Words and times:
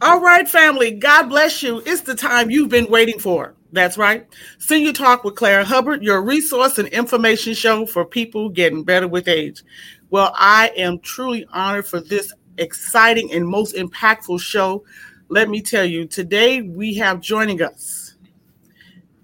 All 0.00 0.20
right, 0.20 0.48
family. 0.48 0.92
God 0.92 1.24
bless 1.24 1.60
you. 1.60 1.82
It's 1.84 2.02
the 2.02 2.14
time 2.14 2.50
you've 2.50 2.68
been 2.68 2.88
waiting 2.88 3.18
for. 3.18 3.54
That's 3.72 3.98
right. 3.98 4.26
Senior 4.58 4.92
Talk 4.92 5.24
with 5.24 5.34
Clara 5.34 5.64
Hubbard, 5.64 6.04
your 6.04 6.22
resource 6.22 6.78
and 6.78 6.86
information 6.88 7.52
show 7.52 7.84
for 7.84 8.04
people 8.04 8.48
getting 8.48 8.84
better 8.84 9.08
with 9.08 9.26
age. 9.26 9.64
Well, 10.10 10.32
I 10.36 10.70
am 10.76 11.00
truly 11.00 11.46
honored 11.52 11.86
for 11.86 12.00
this 12.00 12.32
exciting 12.58 13.32
and 13.32 13.46
most 13.46 13.74
impactful 13.74 14.40
show. 14.40 14.84
Let 15.30 15.48
me 15.48 15.60
tell 15.60 15.84
you, 15.84 16.06
today 16.06 16.62
we 16.62 16.94
have 16.94 17.20
joining 17.20 17.60
us. 17.60 18.14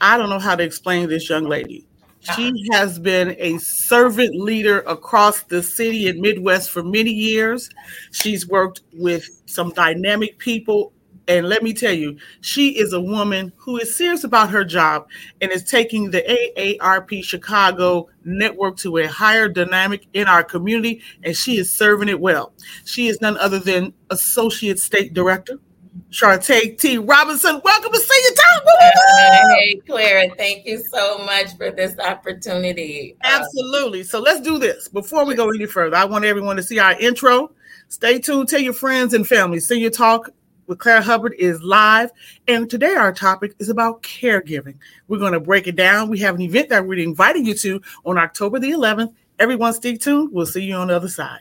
I 0.00 0.18
don't 0.18 0.28
know 0.28 0.40
how 0.40 0.56
to 0.56 0.64
explain 0.64 1.08
this 1.08 1.30
young 1.30 1.44
lady. 1.44 1.86
She 2.34 2.66
has 2.72 2.98
been 2.98 3.36
a 3.38 3.58
servant 3.58 4.34
leader 4.34 4.80
across 4.80 5.42
the 5.42 5.62
city 5.62 6.08
and 6.08 6.20
Midwest 6.20 6.70
for 6.70 6.82
many 6.82 7.10
years. 7.10 7.68
She's 8.12 8.48
worked 8.48 8.80
with 8.94 9.28
some 9.46 9.70
dynamic 9.70 10.38
people. 10.38 10.92
And 11.26 11.48
let 11.48 11.62
me 11.62 11.72
tell 11.72 11.92
you, 11.92 12.18
she 12.40 12.78
is 12.78 12.92
a 12.92 13.00
woman 13.00 13.52
who 13.56 13.78
is 13.78 13.96
serious 13.96 14.24
about 14.24 14.50
her 14.50 14.64
job 14.64 15.06
and 15.40 15.50
is 15.50 15.64
taking 15.64 16.10
the 16.10 16.22
AARP 16.22 17.24
Chicago 17.24 18.08
network 18.24 18.76
to 18.78 18.98
a 18.98 19.06
higher 19.06 19.48
dynamic 19.48 20.06
in 20.12 20.26
our 20.26 20.44
community, 20.44 21.02
and 21.22 21.34
she 21.34 21.56
is 21.56 21.72
serving 21.72 22.10
it 22.10 22.20
well. 22.20 22.52
She 22.84 23.08
is 23.08 23.22
none 23.22 23.38
other 23.38 23.58
than 23.58 23.94
Associate 24.10 24.78
State 24.78 25.14
Director 25.14 25.58
Chartay 26.10 26.78
T. 26.78 26.98
Robinson. 26.98 27.60
Welcome 27.64 27.92
to 27.92 27.98
Senior 27.98 28.36
Talk. 28.36 28.62
Hey, 29.64 29.76
Clara, 29.86 30.28
thank 30.36 30.66
you 30.66 30.78
so 30.92 31.16
much 31.24 31.56
for 31.56 31.70
this 31.70 31.98
opportunity. 31.98 33.16
Absolutely. 33.22 34.02
So 34.02 34.20
let's 34.20 34.42
do 34.42 34.58
this. 34.58 34.88
Before 34.88 35.24
we 35.24 35.34
go 35.34 35.48
any 35.48 35.64
further, 35.64 35.96
I 35.96 36.04
want 36.04 36.26
everyone 36.26 36.56
to 36.56 36.62
see 36.62 36.78
our 36.78 36.92
intro. 37.00 37.50
Stay 37.88 38.18
tuned. 38.18 38.50
Tell 38.50 38.60
your 38.60 38.74
friends 38.74 39.14
and 39.14 39.26
family. 39.26 39.60
Senior 39.60 39.88
Talk 39.88 40.28
with 40.66 40.80
Claire 40.80 41.00
Hubbard 41.00 41.34
is 41.38 41.62
live. 41.62 42.10
And 42.46 42.68
today 42.68 42.94
our 42.94 43.10
topic 43.10 43.54
is 43.58 43.70
about 43.70 44.02
caregiving. 44.02 44.76
We're 45.08 45.16
going 45.16 45.32
to 45.32 45.40
break 45.40 45.66
it 45.66 45.76
down. 45.76 46.10
We 46.10 46.18
have 46.18 46.34
an 46.34 46.42
event 46.42 46.68
that 46.68 46.86
we're 46.86 46.98
inviting 46.98 47.46
you 47.46 47.54
to 47.54 47.80
on 48.04 48.18
October 48.18 48.58
the 48.58 48.72
11th. 48.72 49.14
Everyone 49.38 49.72
stay 49.72 49.96
tuned. 49.96 50.28
We'll 50.30 50.44
see 50.44 50.64
you 50.64 50.74
on 50.74 50.88
the 50.88 50.96
other 50.96 51.08
side. 51.08 51.40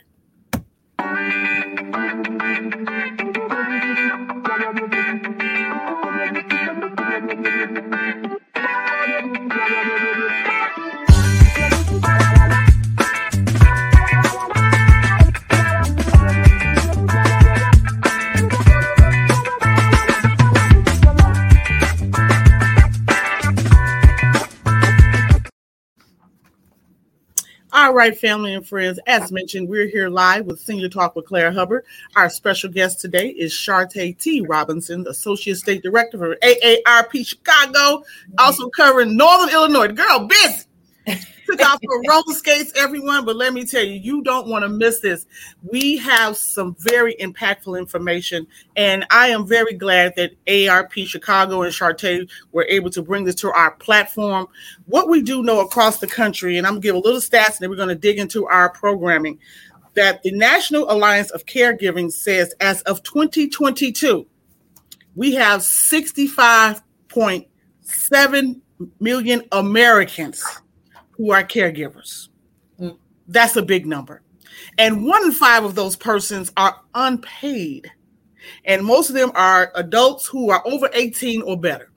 All 27.84 27.94
right, 27.94 28.18
family 28.18 28.54
and 28.54 28.66
friends. 28.66 28.98
As 29.08 29.30
mentioned, 29.30 29.68
we're 29.68 29.88
here 29.90 30.08
live 30.08 30.46
with 30.46 30.62
Senior 30.62 30.88
Talk 30.88 31.18
with 31.18 31.26
Claire 31.26 31.52
Hubbard. 31.52 31.84
Our 32.16 32.30
special 32.30 32.70
guest 32.70 33.02
today 33.02 33.28
is 33.28 33.52
Chartay 33.52 34.18
T. 34.18 34.40
Robinson, 34.40 35.06
Associate 35.06 35.58
State 35.58 35.84
Director 35.84 36.18
for 36.18 36.38
AARP 36.38 37.28
Chicago, 37.28 38.06
also 38.38 38.70
covering 38.70 39.18
Northern 39.18 39.50
Illinois. 39.50 39.90
Girl 39.90 40.30
busy 40.30 40.64
took 41.58 41.62
off 41.62 41.80
for 41.84 42.02
roller 42.08 42.34
skates, 42.34 42.72
everyone. 42.76 43.26
But 43.26 43.36
let 43.36 43.52
me 43.54 43.66
tell 43.66 43.84
you, 43.84 43.94
you 43.94 44.22
don't 44.24 44.48
want 44.48 44.64
to 44.64 44.70
miss 44.70 45.00
this. 45.00 45.26
We 45.62 45.98
have 45.98 46.38
some 46.38 46.76
very 46.80 47.16
impactful 47.16 47.78
information, 47.78 48.48
and 48.76 49.06
I 49.10 49.28
am 49.30 49.48
very 49.48 49.74
glad 49.74 50.16
that 50.16 50.36
ARP 50.48 50.94
Chicago 50.94 51.64
and 51.64 51.74
Chartay 51.74 52.30
were 52.52 52.66
able 52.70 52.90
to 52.92 53.02
bring 53.02 53.26
this 53.26 53.36
to 53.36 53.52
our 53.52 53.72
platform. 53.72 54.48
What 54.86 55.10
we 55.10 55.22
do 55.22 55.44
know 55.44 55.60
across 55.62 56.00
the 56.00 56.08
country, 56.08 56.58
and 56.58 56.66
I'm 56.66 56.74
gonna 56.74 56.82
give 56.82 56.96
a 56.96 57.00
little 57.00 57.22
stats, 57.22 57.52
and 57.52 57.60
then 57.60 57.70
we're 57.70 57.76
gonna 57.76 57.94
dig 57.96 58.20
into 58.20 58.48
our 58.48 58.70
programming. 58.70 59.40
That 59.96 60.24
the 60.24 60.32
National 60.32 60.92
Alliance 60.92 61.30
of 61.32 61.46
Caregiving 61.46 62.12
says 62.12 62.54
as 62.60 62.82
of 62.84 63.02
2022, 63.04 64.26
we 65.16 65.36
have 65.36 65.62
65.7 65.62 68.62
million 69.00 69.44
Americans 69.52 70.44
who 71.14 71.32
are 71.32 71.44
caregivers. 71.44 72.30
Mm. 72.80 72.98
That's 73.28 73.56
a 73.56 73.62
big 73.62 73.86
number. 73.86 74.22
And 74.78 75.06
one 75.06 75.24
in 75.24 75.32
five 75.32 75.64
of 75.64 75.76
those 75.76 75.96
persons 75.96 76.52
are 76.58 76.80
unpaid. 76.94 77.92
And 78.66 78.86
most 78.86 79.10
of 79.10 79.16
them 79.16 79.32
are 79.36 79.72
adults 79.76 80.28
who 80.28 80.50
are 80.50 80.62
over 80.66 80.90
18 80.94 81.42
or 81.42 81.60
better. 81.60 81.92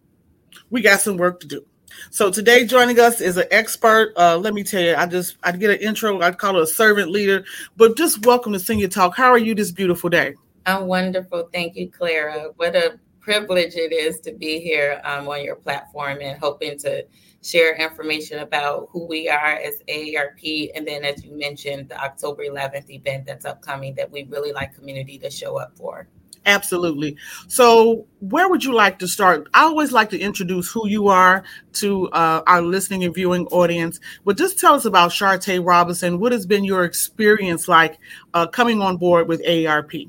We 0.71 0.81
got 0.81 1.01
some 1.01 1.17
work 1.17 1.41
to 1.41 1.47
do. 1.47 1.67
So 2.11 2.31
today 2.31 2.67
joining 2.67 3.01
us 3.01 3.21
is 3.21 3.37
an 3.37 3.47
expert. 3.51 4.13
Uh, 4.17 4.37
let 4.37 4.55
me 4.55 4.63
tell 4.63 4.83
you, 4.83 4.95
I 4.95 5.07
just 5.07 5.37
I'd 5.43 5.59
get 5.59 5.71
an 5.71 5.79
intro. 5.79 6.21
I'd 6.21 6.39
call 6.39 6.55
her 6.55 6.63
a 6.63 6.67
servant 6.67 7.11
leader, 7.11 7.45
but 7.77 7.97
just 7.97 8.25
welcome 8.27 8.53
to 8.53 8.59
Senior 8.59 8.89
Talk. 8.89 9.17
How 9.17 9.31
are 9.31 9.39
you 9.39 9.55
this 9.55 9.71
beautiful 9.71 10.11
day? 10.11 10.35
I'm 10.67 10.87
wonderful. 10.87 11.49
Thank 11.53 11.77
you, 11.77 11.91
Clara. 11.91 12.51
What 12.57 12.77
a 12.77 12.99
privilege 13.21 13.75
it 13.75 13.93
is 13.93 14.21
to 14.21 14.33
be 14.33 14.61
here 14.61 15.01
um, 15.05 15.29
on 15.29 15.43
your 15.43 15.57
platform 15.57 16.19
and 16.21 16.39
hoping 16.39 16.79
to 16.81 17.05
share 17.47 17.77
information 17.77 18.41
about 18.41 18.89
who 18.91 19.07
we 19.07 19.29
are 19.29 19.55
as 19.55 19.81
AARP. 19.89 20.71
And 20.75 20.87
then, 20.87 21.05
as 21.05 21.25
you 21.25 21.39
mentioned, 21.39 21.89
the 21.89 22.03
October 22.03 22.43
11th 22.45 22.91
event 22.91 23.27
that's 23.27 23.45
upcoming 23.45 23.95
that 23.95 24.11
we 24.11 24.25
really 24.25 24.53
like 24.53 24.75
community 24.75 25.19
to 25.19 25.31
show 25.31 25.59
up 25.59 25.77
for. 25.77 26.09
Absolutely. 26.45 27.17
So, 27.49 28.07
where 28.21 28.49
would 28.49 28.63
you 28.63 28.73
like 28.73 29.01
to 29.01 29.09
start? 29.09 29.49
I 29.53 29.63
always 29.63 29.91
like 29.91 30.11
to 30.11 30.19
introduce 30.19 30.71
who 30.71 30.87
you 30.87 31.09
are 31.09 31.43
to 31.75 32.09
uh, 32.11 32.43
our 32.47 32.63
listening 32.63 33.03
and 33.03 33.13
viewing 33.13 33.47
audience. 33.49 33.99
But 34.25 34.39
just 34.39 34.59
tell 34.59 34.75
us 34.75 34.85
about 34.85 35.11
Chartay 35.11 35.65
Robinson. 35.65 36.21
What 36.21 36.31
has 36.31 36.47
been 36.47 36.65
your 36.65 36.85
experience 36.85 37.67
like 37.67 37.99
uh, 38.33 38.47
coming 38.47 38.81
on 38.81 38.97
board 38.97 39.27
with 39.27 39.43
AARP? 39.43 40.09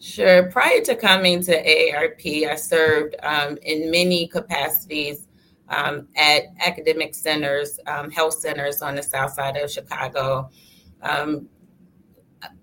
Sure. 0.00 0.44
Prior 0.50 0.80
to 0.82 0.94
coming 0.94 1.42
to 1.42 1.52
AARP, 1.52 2.46
I 2.46 2.54
served 2.54 3.16
um, 3.22 3.58
in 3.62 3.90
many 3.90 4.28
capacities 4.28 5.27
um, 5.68 6.08
at 6.16 6.44
academic 6.64 7.14
centers, 7.14 7.78
um, 7.86 8.10
health 8.10 8.34
centers 8.34 8.82
on 8.82 8.94
the 8.94 9.02
south 9.02 9.32
side 9.32 9.56
of 9.56 9.70
Chicago. 9.70 10.50
Um, 11.02 11.48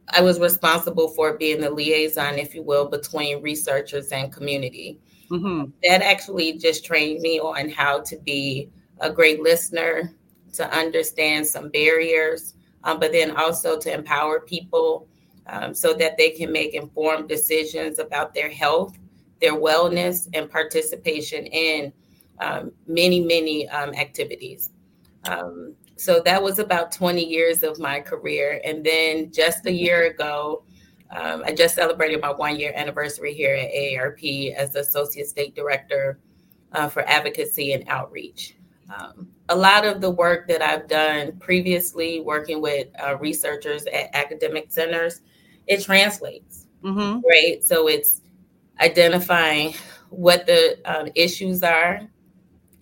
I 0.10 0.22
was 0.22 0.40
responsible 0.40 1.10
for 1.10 1.38
being 1.38 1.62
the 1.62 1.70
liaison, 1.70 2.38
if 2.38 2.54
you 2.54 2.62
will, 2.64 2.88
between 2.88 3.42
researchers 3.42 4.10
and 4.12 4.32
community. 4.32 5.00
Mm-hmm. 5.32 5.72
That 5.84 6.02
actually 6.02 6.58
just 6.58 6.86
trained 6.86 7.22
me 7.22 7.40
on 7.40 7.70
how 7.70 8.02
to 8.02 8.18
be 8.18 8.70
a 9.00 9.12
great 9.12 9.42
listener, 9.42 10.14
to 10.54 10.78
understand 10.78 11.46
some 11.46 11.70
barriers, 11.70 12.54
um, 12.84 13.00
but 13.00 13.12
then 13.12 13.36
also 13.36 13.78
to 13.80 13.94
empower 13.94 14.40
people 14.40 15.08
um, 15.48 15.74
so 15.74 15.94
that 15.94 16.18
they 16.18 16.30
can 16.32 16.52
make 16.52 16.74
informed 16.74 17.28
decisions 17.28 18.00
about 18.00 18.34
their 18.34 18.50
health, 18.50 18.98
their 19.42 19.54
wellness, 19.54 20.28
and 20.34 20.50
participation 20.50 21.46
in 21.48 21.92
um, 22.40 22.72
many, 22.88 23.22
many 23.22 23.68
um, 23.70 23.94
activities. 23.94 24.72
Um, 25.26 25.76
so 25.96 26.22
that 26.26 26.42
was 26.42 26.60
about 26.60 26.92
20 26.92 27.24
years 27.24 27.64
of 27.64 27.80
my 27.80 28.00
career. 28.00 28.62
And 28.64 28.86
then 28.86 29.32
just 29.32 29.66
a 29.66 29.72
year 29.72 30.08
ago, 30.08 30.64
um, 31.12 31.44
I 31.46 31.54
just 31.54 31.76
celebrated 31.76 32.20
my 32.22 32.32
one 32.32 32.60
year 32.60 32.74
anniversary 32.76 33.34
here 33.34 33.56
at 33.56 33.72
AARP 33.72 34.54
as 34.56 34.72
the 34.72 34.80
Associate 34.80 35.28
State 35.28 35.56
Director 35.56 36.20
uh, 36.74 36.90
for 36.90 37.08
Advocacy 37.08 37.74
and 37.74 37.88
Outreach. 37.88 38.56
Um, 38.94 39.30
a 39.50 39.56
lot 39.56 39.86
of 39.86 40.02
the 40.02 40.10
work 40.10 40.48
that 40.48 40.62
I've 40.62 40.88
done 40.88 41.38
previously, 41.40 42.20
working 42.20 42.62
with 42.62 42.88
uh, 43.04 43.18
researchers 43.18 43.86
at 43.86 44.16
academic 44.16 44.72
centers, 44.72 45.22
it 45.68 45.84
translates, 45.84 46.68
mm-hmm. 46.84 47.20
right? 47.28 47.64
So 47.64 47.88
it's 47.88 48.22
identifying 48.80 49.74
what 50.10 50.46
the 50.46 50.80
um, 50.86 51.10
issues 51.16 51.64
are, 51.64 52.02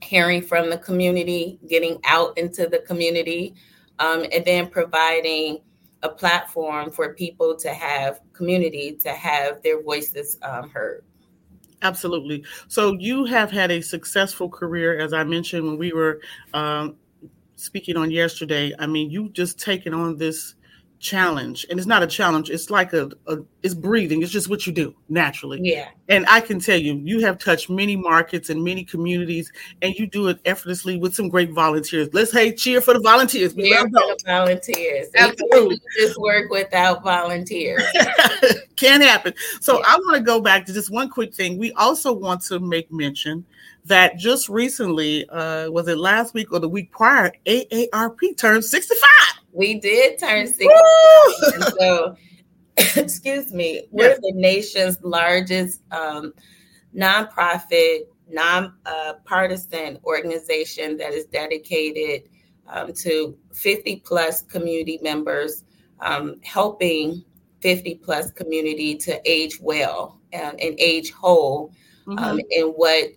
hearing 0.03 0.41
from 0.41 0.69
the 0.69 0.77
community, 0.77 1.59
getting 1.67 1.99
out 2.05 2.37
into 2.37 2.67
the 2.67 2.79
community, 2.79 3.55
um, 3.99 4.25
and 4.31 4.45
then 4.45 4.69
providing 4.69 5.59
a 6.03 6.09
platform 6.09 6.91
for 6.91 7.13
people 7.13 7.55
to 7.55 7.69
have 7.69 8.19
community 8.33 8.97
to 9.01 9.09
have 9.09 9.61
their 9.63 9.81
voices 9.81 10.37
um, 10.41 10.69
heard. 10.69 11.03
Absolutely. 11.81 12.43
So 12.67 12.93
you 12.93 13.25
have 13.25 13.51
had 13.51 13.71
a 13.71 13.81
successful 13.81 14.49
career, 14.49 14.99
as 14.99 15.13
I 15.13 15.23
mentioned 15.23 15.65
when 15.65 15.77
we 15.77 15.91
were 15.91 16.21
um, 16.53 16.95
speaking 17.55 17.97
on 17.97 18.11
yesterday. 18.11 18.73
I 18.79 18.87
mean, 18.87 19.09
you 19.09 19.29
just 19.29 19.59
taken 19.59 19.93
on 19.93 20.17
this 20.17 20.55
challenge 21.03 21.65
and 21.69 21.77
it's 21.77 21.85
not 21.85 22.01
a 22.01 22.07
challenge 22.07 22.49
it's 22.49 22.69
like 22.69 22.93
a, 22.93 23.11
a, 23.27 23.37
it's 23.61 23.73
breathing 23.73 24.21
it's 24.21 24.31
just 24.31 24.49
what 24.49 24.65
you 24.65 24.71
do 24.71 24.95
naturally. 25.09 25.59
Yeah. 25.61 25.89
And 26.07 26.25
i 26.29 26.39
can 26.39 26.59
tell 26.59 26.77
you 26.77 26.95
you 27.03 27.19
have 27.19 27.37
touched 27.37 27.69
many 27.69 27.97
markets 27.97 28.49
and 28.49 28.63
many 28.63 28.85
communities 28.85 29.51
and 29.81 29.93
you 29.95 30.07
do 30.07 30.29
it 30.29 30.39
effortlessly 30.45 30.97
with 30.97 31.13
some 31.13 31.27
great 31.27 31.51
volunteers. 31.51 32.07
Let's 32.13 32.31
hey 32.31 32.53
cheer 32.53 32.79
for 32.79 32.93
the 32.93 33.01
volunteers. 33.01 33.53
We 33.53 33.75
for 33.75 33.89
the 33.89 34.17
volunteers. 34.25 35.09
Absolutely. 35.15 35.81
just 35.99 36.17
work 36.17 36.49
without 36.49 37.03
volunteers. 37.03 37.83
Can't 38.77 39.03
happen. 39.03 39.33
So 39.59 39.79
yeah. 39.79 39.85
i 39.87 39.95
want 39.97 40.15
to 40.15 40.23
go 40.23 40.39
back 40.39 40.65
to 40.67 40.73
just 40.73 40.89
one 40.89 41.09
quick 41.09 41.35
thing. 41.35 41.57
We 41.57 41.73
also 41.73 42.13
want 42.13 42.43
to 42.43 42.61
make 42.61 42.89
mention 42.93 43.45
that 43.85 44.17
just 44.17 44.47
recently 44.47 45.27
uh 45.29 45.69
was 45.69 45.89
it 45.89 45.97
last 45.97 46.33
week 46.33 46.53
or 46.53 46.59
the 46.59 46.69
week 46.69 46.89
prior 46.93 47.33
aarp 47.45 48.37
turned 48.37 48.63
65 48.63 49.42
we 49.53 49.79
did 49.79 50.19
turn 50.19 50.47
60. 50.47 50.67
so, 51.79 52.15
excuse 52.95 53.53
me, 53.53 53.87
we're 53.91 54.15
the 54.15 54.33
nation's 54.33 54.97
largest 55.03 55.81
um, 55.91 56.33
nonprofit, 56.95 58.01
non-partisan 58.29 59.95
uh, 59.95 59.99
organization 60.05 60.97
that 60.97 61.13
is 61.13 61.25
dedicated 61.25 62.29
um, 62.67 62.93
to 62.93 63.37
50 63.53 63.97
plus 63.97 64.41
community 64.41 64.99
members, 65.01 65.63
um, 65.99 66.35
helping 66.43 67.23
50 67.61 67.95
plus 67.95 68.31
community 68.31 68.95
to 68.95 69.21
age 69.29 69.59
well 69.61 70.19
and, 70.31 70.59
and 70.59 70.79
age 70.79 71.11
whole 71.11 71.71
um, 72.07 72.17
mm-hmm. 72.17 72.39
in 72.49 72.67
what 72.69 73.11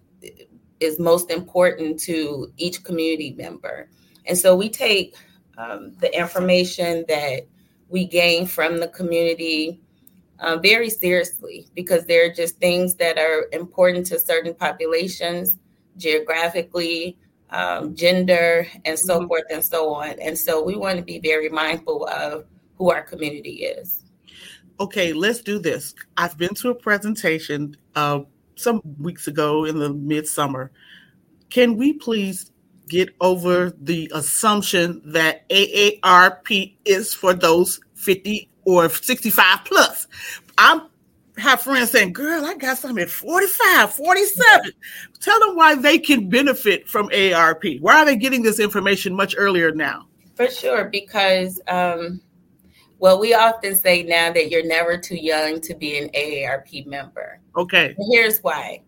is 0.80 0.98
most 0.98 1.30
important 1.30 1.98
to 2.00 2.52
each 2.56 2.84
community 2.84 3.34
member. 3.36 3.88
And 4.26 4.36
so 4.36 4.54
we 4.54 4.68
take 4.68 5.14
um, 5.58 5.92
the 6.00 6.16
information 6.16 7.04
that 7.08 7.46
we 7.88 8.06
gain 8.06 8.46
from 8.46 8.78
the 8.78 8.88
community 8.88 9.80
uh, 10.40 10.56
very 10.58 10.90
seriously 10.90 11.66
because 11.74 12.04
there 12.06 12.26
are 12.26 12.32
just 12.32 12.58
things 12.58 12.94
that 12.96 13.18
are 13.18 13.46
important 13.52 14.06
to 14.06 14.18
certain 14.18 14.54
populations 14.54 15.56
geographically, 15.96 17.16
um, 17.50 17.94
gender, 17.94 18.66
and 18.84 18.98
so 18.98 19.18
mm-hmm. 19.18 19.28
forth 19.28 19.44
and 19.50 19.64
so 19.64 19.94
on. 19.94 20.10
And 20.20 20.38
so 20.38 20.62
we 20.62 20.76
want 20.76 20.98
to 20.98 21.04
be 21.04 21.18
very 21.18 21.48
mindful 21.48 22.06
of 22.06 22.44
who 22.76 22.90
our 22.90 23.02
community 23.02 23.64
is. 23.64 24.04
Okay, 24.78 25.14
let's 25.14 25.40
do 25.40 25.58
this. 25.58 25.94
I've 26.18 26.36
been 26.36 26.54
to 26.56 26.68
a 26.68 26.74
presentation 26.74 27.76
uh, 27.94 28.20
some 28.56 28.82
weeks 28.98 29.26
ago 29.26 29.64
in 29.64 29.78
the 29.78 29.94
midsummer. 29.94 30.70
Can 31.48 31.76
we 31.76 31.94
please 31.94 32.52
get 32.88 33.10
over 33.20 33.72
the 33.80 34.10
assumption 34.14 35.02
that 35.04 35.48
AARP 35.48 36.74
is 36.84 37.14
for 37.14 37.34
those 37.34 37.80
50 37.94 38.48
or 38.64 38.88
65 38.88 39.64
plus. 39.64 40.06
I 40.58 40.80
have 41.38 41.62
friends 41.62 41.90
saying, 41.90 42.12
girl, 42.12 42.44
I 42.44 42.54
got 42.54 42.78
something 42.78 43.02
at 43.02 43.10
45, 43.10 43.92
47. 43.92 44.72
Tell 45.20 45.40
them 45.40 45.56
why 45.56 45.74
they 45.74 45.98
can 45.98 46.28
benefit 46.28 46.88
from 46.88 47.08
AARP. 47.08 47.80
Why 47.80 48.02
are 48.02 48.04
they 48.04 48.16
getting 48.16 48.42
this 48.42 48.60
information 48.60 49.14
much 49.14 49.34
earlier 49.36 49.72
now? 49.72 50.06
For 50.34 50.48
sure, 50.48 50.86
because 50.86 51.60
um, 51.68 52.20
well, 52.98 53.20
we 53.20 53.34
often 53.34 53.74
say 53.74 54.02
now 54.02 54.32
that 54.32 54.50
you're 54.50 54.66
never 54.66 54.96
too 54.96 55.16
young 55.16 55.60
to 55.62 55.74
be 55.74 55.98
an 55.98 56.08
AARP 56.10 56.86
member. 56.86 57.40
Okay. 57.56 57.94
And 57.96 58.12
here's 58.12 58.40
why. 58.40 58.82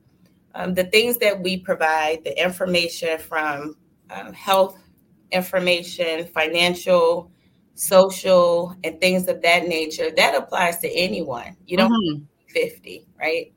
Um, 0.55 0.75
the 0.75 0.85
things 0.85 1.19
that 1.19 1.41
we 1.41 1.59
provide, 1.59 2.25
the 2.25 2.43
information 2.43 3.19
from 3.19 3.77
um, 4.11 4.33
health 4.33 4.79
information, 5.31 6.27
financial, 6.27 7.31
social, 7.75 8.75
and 8.85 9.01
things 9.01 9.29
of 9.29 9.43
that 9.43 9.69
nature, 9.69 10.11
that 10.17 10.35
applies 10.35 10.79
to 10.79 10.89
anyone. 10.91 11.57
You 11.67 11.77
don't 11.77 11.93
mm-hmm. 11.93 12.25
50, 12.49 13.07
right? 13.19 13.53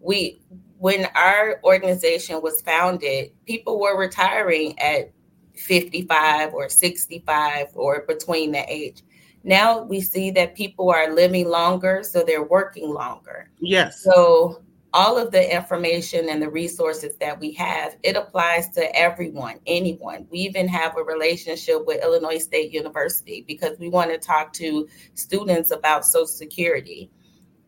We 0.00 0.40
when 0.78 1.06
our 1.14 1.60
organization 1.62 2.42
was 2.42 2.60
founded, 2.60 3.30
people 3.46 3.78
were 3.78 3.96
retiring 3.96 4.76
at 4.80 5.12
55 5.54 6.54
or 6.54 6.68
65 6.68 7.68
or 7.74 8.04
between 8.08 8.50
that 8.52 8.68
age. 8.68 9.02
Now 9.44 9.82
we 9.82 10.00
see 10.00 10.32
that 10.32 10.56
people 10.56 10.90
are 10.90 11.14
living 11.14 11.48
longer, 11.48 12.02
so 12.02 12.24
they're 12.24 12.42
working 12.42 12.92
longer. 12.92 13.48
Yes. 13.60 14.02
So 14.02 14.62
all 14.94 15.16
of 15.16 15.30
the 15.30 15.54
information 15.54 16.28
and 16.28 16.42
the 16.42 16.50
resources 16.50 17.16
that 17.16 17.40
we 17.40 17.52
have, 17.52 17.96
it 18.02 18.16
applies 18.16 18.68
to 18.70 18.96
everyone, 18.96 19.58
anyone. 19.66 20.26
We 20.30 20.40
even 20.40 20.68
have 20.68 20.96
a 20.96 21.02
relationship 21.02 21.86
with 21.86 22.02
Illinois 22.02 22.38
State 22.38 22.72
University 22.72 23.44
because 23.46 23.78
we 23.78 23.88
want 23.88 24.10
to 24.10 24.18
talk 24.18 24.52
to 24.54 24.88
students 25.14 25.70
about 25.70 26.04
Social 26.04 26.26
Security. 26.26 27.10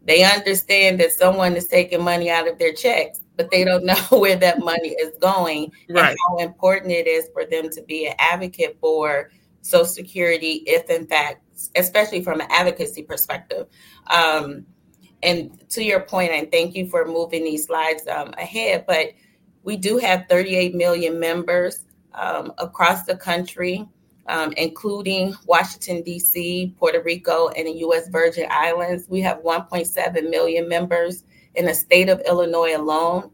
They 0.03 0.23
understand 0.23 1.01
that 1.01 1.13
someone 1.13 1.55
is 1.57 1.67
taking 1.67 2.03
money 2.03 2.29
out 2.29 2.47
of 2.47 2.59
their 2.59 2.75
checks, 2.75 3.21
but 3.37 3.51
they 3.51 3.65
don't 3.65 3.85
know 3.87 3.95
where 4.11 4.37
that 4.37 4.59
money 4.59 4.91
is 4.91 5.13
going 5.21 5.73
right. 5.89 6.11
and 6.11 6.19
how 6.29 6.39
important 6.39 6.93
it 6.93 7.07
is 7.07 7.29
for 7.33 7.47
them 7.47 7.71
to 7.71 7.83
be 7.83 8.07
an 8.07 8.15
advocate 8.19 8.77
for 8.81 9.31
Social 9.63 9.87
Security, 9.87 10.63
if 10.67 10.91
in 10.91 11.07
fact, 11.07 11.43
especially 11.75 12.23
from 12.23 12.41
an 12.41 12.49
advocacy 12.51 13.03
perspective. 13.03 13.67
Um, 14.09 14.67
and 15.25 15.69
to 15.71 15.83
your 15.83 16.01
point, 16.01 16.33
and 16.33 16.51
thank 16.51 16.75
you 16.75 16.89
for 16.89 17.07
moving 17.07 17.45
these 17.45 17.67
slides 17.67 18.07
um, 18.07 18.35
ahead, 18.39 18.85
but 18.87 19.09
we 19.63 19.77
do 19.77 19.99
have 19.99 20.27
38 20.29 20.75
million 20.75 21.19
members 21.19 21.85
um, 22.13 22.53
across 22.59 23.05
the 23.05 23.17
country, 23.17 23.89
um, 24.29 24.53
including 24.57 25.35
Washington, 25.47 26.03
D.C., 26.03 26.75
Puerto 26.79 27.03
Rico, 27.03 27.49
and 27.49 27.67
the 27.67 27.73
U.S. 27.79 28.09
Virgin 28.09 28.47
Islands. 28.51 29.07
We 29.09 29.21
have 29.23 29.39
1.7 29.39 30.31
million 30.31 30.69
members 30.69 31.25
in 31.55 31.65
the 31.65 31.75
state 31.75 32.09
of 32.09 32.21
Illinois 32.27 32.77
alone. 32.77 33.31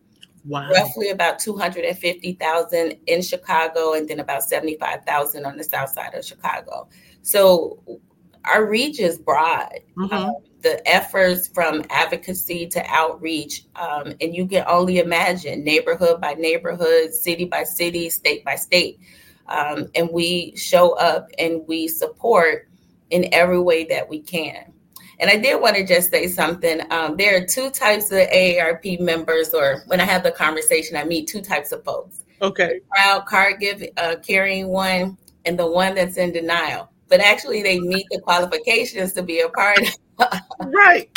Wow. 0.47 0.71
Roughly 0.71 1.11
about 1.11 1.39
250,000 1.39 2.97
in 3.07 3.23
Chicago, 3.23 3.93
and 3.93 4.09
then 4.09 4.21
about 4.21 4.43
75,000 4.45 5.45
on 5.45 5.57
the 5.59 5.65
south 5.65 5.91
side 5.91 6.15
of 6.15 6.25
Chicago. 6.25 6.89
So 7.23 8.01
our 8.45 8.67
reach 8.67 9.01
is 9.01 9.19
broad. 9.19 9.71
Mm-hmm. 9.97 10.13
Um, 10.13 10.35
the 10.63 10.87
efforts 10.87 11.49
from 11.49 11.83
advocacy 11.91 12.67
to 12.67 12.85
outreach, 12.87 13.65
um, 13.77 14.13
and 14.21 14.35
you 14.35 14.47
can 14.47 14.65
only 14.69 14.99
imagine 14.99 15.65
neighborhood 15.65 16.21
by 16.21 16.35
neighborhood, 16.35 17.15
city 17.15 17.47
by 17.47 17.65
city, 17.65 18.11
state 18.11 18.45
by 18.45 18.57
state. 18.57 19.01
Um, 19.49 19.89
and 19.95 20.11
we 20.13 20.55
show 20.57 20.93
up 20.93 21.29
and 21.39 21.63
we 21.67 21.89
support 21.89 22.69
in 23.09 23.33
every 23.33 23.61
way 23.61 23.85
that 23.85 24.09
we 24.09 24.21
can. 24.21 24.73
And 25.19 25.31
I 25.31 25.37
did 25.37 25.61
want 25.61 25.77
to 25.77 25.85
just 25.85 26.11
say 26.11 26.29
something. 26.29 26.81
Um, 26.91 27.17
there 27.17 27.37
are 27.37 27.47
two 27.47 27.71
types 27.71 28.11
of 28.11 28.19
AARP 28.29 29.01
members, 29.01 29.53
or 29.53 29.83
when 29.87 30.01
I 30.01 30.05
have 30.05 30.23
the 30.23 30.31
conversation, 30.31 30.97
I 30.97 31.05
meet 31.05 31.27
two 31.27 31.43
types 31.43 31.73
of 31.73 31.85
folks. 31.85 32.21
Okay. 32.41 32.81
The 32.81 32.81
proud 32.91 33.27
card 33.27 33.61
give, 33.61 33.85
uh, 33.97 34.17
carrying 34.23 34.69
one, 34.69 35.19
and 35.45 35.59
the 35.59 35.67
one 35.67 35.95
that's 35.95 36.17
in 36.17 36.33
denial 36.33 36.91
but 37.11 37.21
actually 37.21 37.63
they 37.63 37.79
meet 37.79 38.07
the 38.11 38.21
qualifications 38.21 39.13
to 39.13 39.23
be 39.23 39.41
a 39.41 39.49
part 39.51 39.79
of. 39.79 40.41
right 40.67 41.11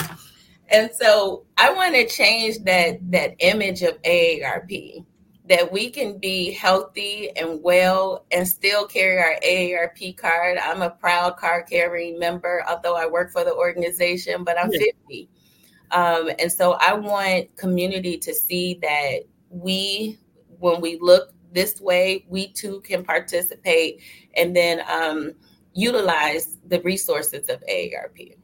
and 0.70 0.90
so 0.94 1.46
i 1.58 1.72
want 1.72 1.96
to 1.96 2.06
change 2.08 2.58
that 2.64 3.00
that 3.12 3.36
image 3.40 3.82
of 3.84 4.02
aarp 4.02 5.06
that 5.46 5.70
we 5.72 5.90
can 5.90 6.18
be 6.18 6.52
healthy 6.52 7.30
and 7.36 7.62
well 7.62 8.26
and 8.32 8.48
still 8.48 8.88
carry 8.88 9.18
our 9.18 9.38
aarp 9.46 10.18
card 10.18 10.58
i'm 10.58 10.82
a 10.82 10.90
proud 10.90 11.38
card 11.38 11.66
carrying 11.70 12.18
member 12.18 12.64
although 12.68 12.96
i 12.96 13.06
work 13.06 13.32
for 13.32 13.44
the 13.44 13.54
organization 13.54 14.44
but 14.44 14.60
i'm 14.60 14.72
yeah. 14.72 14.92
50 15.08 15.30
um, 15.92 16.30
and 16.40 16.52
so 16.52 16.74
i 16.80 16.94
want 16.94 17.56
community 17.56 18.18
to 18.18 18.34
see 18.34 18.80
that 18.82 19.20
we 19.50 20.18
when 20.60 20.82
we 20.82 20.98
look 21.00 21.34
this 21.52 21.80
way 21.80 22.26
we 22.30 22.48
too 22.48 22.82
can 22.82 23.04
participate 23.04 24.02
and 24.36 24.56
then 24.56 24.82
um, 24.90 25.34
utilize 25.74 26.58
the 26.68 26.82
resources 26.82 27.50
of 27.50 27.64
AARP. 27.70 28.36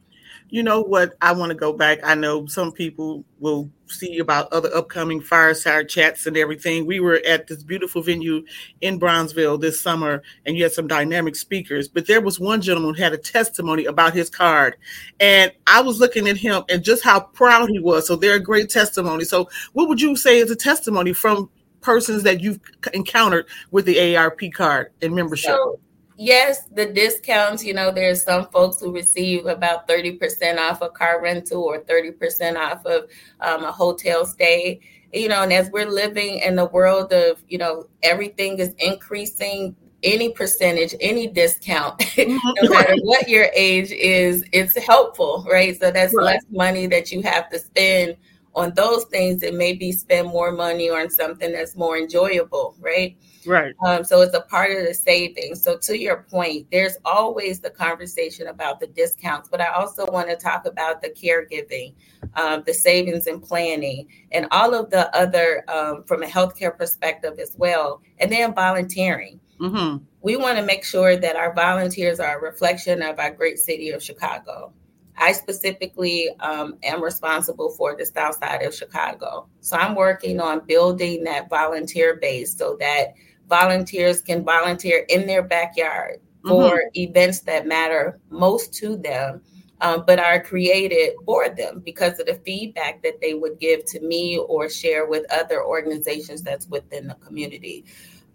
You 0.52 0.64
know 0.64 0.82
what? 0.82 1.14
I 1.22 1.30
want 1.30 1.50
to 1.50 1.54
go 1.54 1.72
back. 1.72 2.00
I 2.02 2.16
know 2.16 2.44
some 2.46 2.72
people 2.72 3.24
will 3.38 3.70
see 3.86 4.18
about 4.18 4.52
other 4.52 4.74
upcoming 4.74 5.20
fireside 5.20 5.88
chats 5.88 6.26
and 6.26 6.36
everything. 6.36 6.86
We 6.86 6.98
were 6.98 7.20
at 7.24 7.46
this 7.46 7.62
beautiful 7.62 8.02
venue 8.02 8.44
in 8.80 8.98
Bronzeville 8.98 9.60
this 9.60 9.80
summer, 9.80 10.22
and 10.44 10.56
you 10.56 10.64
had 10.64 10.72
some 10.72 10.88
dynamic 10.88 11.36
speakers. 11.36 11.86
But 11.86 12.08
there 12.08 12.20
was 12.20 12.40
one 12.40 12.60
gentleman 12.60 12.94
who 12.96 13.02
had 13.02 13.12
a 13.12 13.18
testimony 13.18 13.84
about 13.84 14.12
his 14.12 14.28
card, 14.28 14.76
and 15.20 15.52
I 15.68 15.82
was 15.82 16.00
looking 16.00 16.26
at 16.26 16.36
him 16.36 16.64
and 16.68 16.82
just 16.82 17.04
how 17.04 17.20
proud 17.20 17.70
he 17.70 17.78
was. 17.78 18.08
So 18.08 18.16
they're 18.16 18.34
a 18.34 18.40
great 18.40 18.70
testimony. 18.70 19.22
So, 19.24 19.48
what 19.72 19.88
would 19.88 20.00
you 20.00 20.16
say 20.16 20.40
is 20.40 20.50
a 20.50 20.56
testimony 20.56 21.12
from 21.12 21.48
persons 21.80 22.24
that 22.24 22.40
you've 22.40 22.58
encountered 22.92 23.46
with 23.70 23.84
the 23.84 23.96
AARP 23.96 24.52
card 24.52 24.90
and 25.00 25.14
membership? 25.14 25.54
So- 25.54 25.78
yes, 26.20 26.66
the 26.74 26.84
discounts, 26.84 27.64
you 27.64 27.72
know, 27.72 27.90
there's 27.90 28.22
some 28.22 28.46
folks 28.50 28.78
who 28.78 28.92
receive 28.92 29.46
about 29.46 29.88
30% 29.88 30.58
off 30.58 30.82
a 30.82 30.90
car 30.90 31.20
rental 31.22 31.62
or 31.62 31.80
30% 31.80 32.56
off 32.56 32.84
of 32.84 33.04
um, 33.40 33.64
a 33.64 33.72
hotel 33.72 34.26
stay. 34.26 34.80
You 35.12 35.28
know, 35.28 35.42
and 35.42 35.52
as 35.52 35.70
we're 35.70 35.90
living 35.90 36.38
in 36.38 36.54
the 36.54 36.66
world 36.66 37.12
of, 37.12 37.42
you 37.48 37.58
know, 37.58 37.86
everything 38.02 38.58
is 38.58 38.74
increasing, 38.78 39.74
any 40.02 40.30
percentage, 40.32 40.94
any 41.00 41.26
discount, 41.26 41.98
mm-hmm. 42.00 42.36
no 42.62 42.70
matter 42.70 42.94
what 43.02 43.28
your 43.28 43.48
age 43.54 43.90
is, 43.90 44.44
it's 44.52 44.76
helpful, 44.86 45.46
right? 45.50 45.78
So 45.80 45.90
that's 45.90 46.14
right. 46.14 46.24
less 46.24 46.44
money 46.50 46.86
that 46.88 47.10
you 47.10 47.22
have 47.22 47.50
to 47.50 47.58
spend 47.58 48.16
on 48.54 48.72
those 48.74 49.04
things 49.06 49.42
and 49.42 49.56
maybe 49.56 49.90
spend 49.90 50.28
more 50.28 50.52
money 50.52 50.90
on 50.90 51.08
something 51.08 51.50
that's 51.50 51.76
more 51.76 51.96
enjoyable, 51.96 52.76
right? 52.78 53.16
Right. 53.46 53.74
Um, 53.84 54.04
so 54.04 54.20
it's 54.20 54.34
a 54.34 54.42
part 54.42 54.70
of 54.70 54.86
the 54.86 54.94
savings. 54.94 55.62
So 55.62 55.78
to 55.78 55.98
your 55.98 56.26
point, 56.30 56.66
there's 56.70 56.96
always 57.04 57.60
the 57.60 57.70
conversation 57.70 58.48
about 58.48 58.80
the 58.80 58.86
discounts, 58.86 59.48
but 59.48 59.60
I 59.60 59.68
also 59.68 60.06
want 60.10 60.28
to 60.28 60.36
talk 60.36 60.66
about 60.66 61.00
the 61.00 61.10
caregiving, 61.10 61.94
um, 62.34 62.62
the 62.66 62.74
savings 62.74 63.26
and 63.26 63.42
planning, 63.42 64.08
and 64.32 64.46
all 64.50 64.74
of 64.74 64.90
the 64.90 65.14
other 65.16 65.64
um, 65.68 66.04
from 66.04 66.22
a 66.22 66.26
healthcare 66.26 66.76
perspective 66.76 67.38
as 67.38 67.54
well, 67.56 68.02
and 68.18 68.30
then 68.30 68.54
volunteering. 68.54 69.40
Mm-hmm. 69.60 70.04
We 70.22 70.36
want 70.36 70.58
to 70.58 70.64
make 70.64 70.84
sure 70.84 71.16
that 71.16 71.36
our 71.36 71.54
volunteers 71.54 72.20
are 72.20 72.38
a 72.38 72.42
reflection 72.42 73.02
of 73.02 73.18
our 73.18 73.30
great 73.30 73.58
city 73.58 73.90
of 73.90 74.02
Chicago. 74.02 74.72
I 75.20 75.32
specifically 75.32 76.30
um, 76.40 76.78
am 76.82 77.02
responsible 77.02 77.70
for 77.70 77.94
the 77.96 78.06
south 78.06 78.36
side 78.36 78.62
of 78.62 78.74
Chicago. 78.74 79.48
So 79.60 79.76
I'm 79.76 79.94
working 79.94 80.40
on 80.40 80.66
building 80.66 81.24
that 81.24 81.50
volunteer 81.50 82.16
base 82.16 82.56
so 82.56 82.76
that 82.80 83.14
volunteers 83.48 84.22
can 84.22 84.44
volunteer 84.44 85.04
in 85.08 85.26
their 85.26 85.42
backyard 85.42 86.20
for 86.46 86.72
mm-hmm. 86.72 87.00
events 87.00 87.40
that 87.40 87.66
matter 87.66 88.18
most 88.30 88.72
to 88.74 88.96
them, 88.96 89.42
um, 89.82 90.04
but 90.06 90.18
are 90.18 90.42
created 90.42 91.12
for 91.26 91.50
them 91.50 91.82
because 91.84 92.18
of 92.18 92.26
the 92.26 92.40
feedback 92.46 93.02
that 93.02 93.20
they 93.20 93.34
would 93.34 93.58
give 93.58 93.84
to 93.86 94.00
me 94.00 94.38
or 94.38 94.70
share 94.70 95.06
with 95.06 95.30
other 95.32 95.62
organizations 95.62 96.42
that's 96.42 96.66
within 96.68 97.08
the 97.08 97.14
community. 97.16 97.84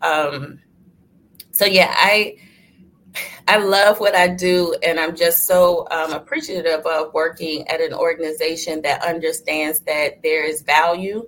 Um, 0.01 0.59
so 1.51 1.65
yeah, 1.65 1.93
I 1.95 2.37
I 3.47 3.57
love 3.57 3.99
what 3.99 4.15
I 4.15 4.27
do, 4.27 4.75
and 4.81 4.99
I'm 4.99 5.15
just 5.15 5.47
so 5.47 5.87
um, 5.91 6.13
appreciative 6.13 6.85
of 6.85 7.13
working 7.13 7.67
at 7.67 7.79
an 7.79 7.93
organization 7.93 8.81
that 8.81 9.03
understands 9.03 9.81
that 9.81 10.23
there 10.23 10.43
is 10.43 10.63
value 10.63 11.27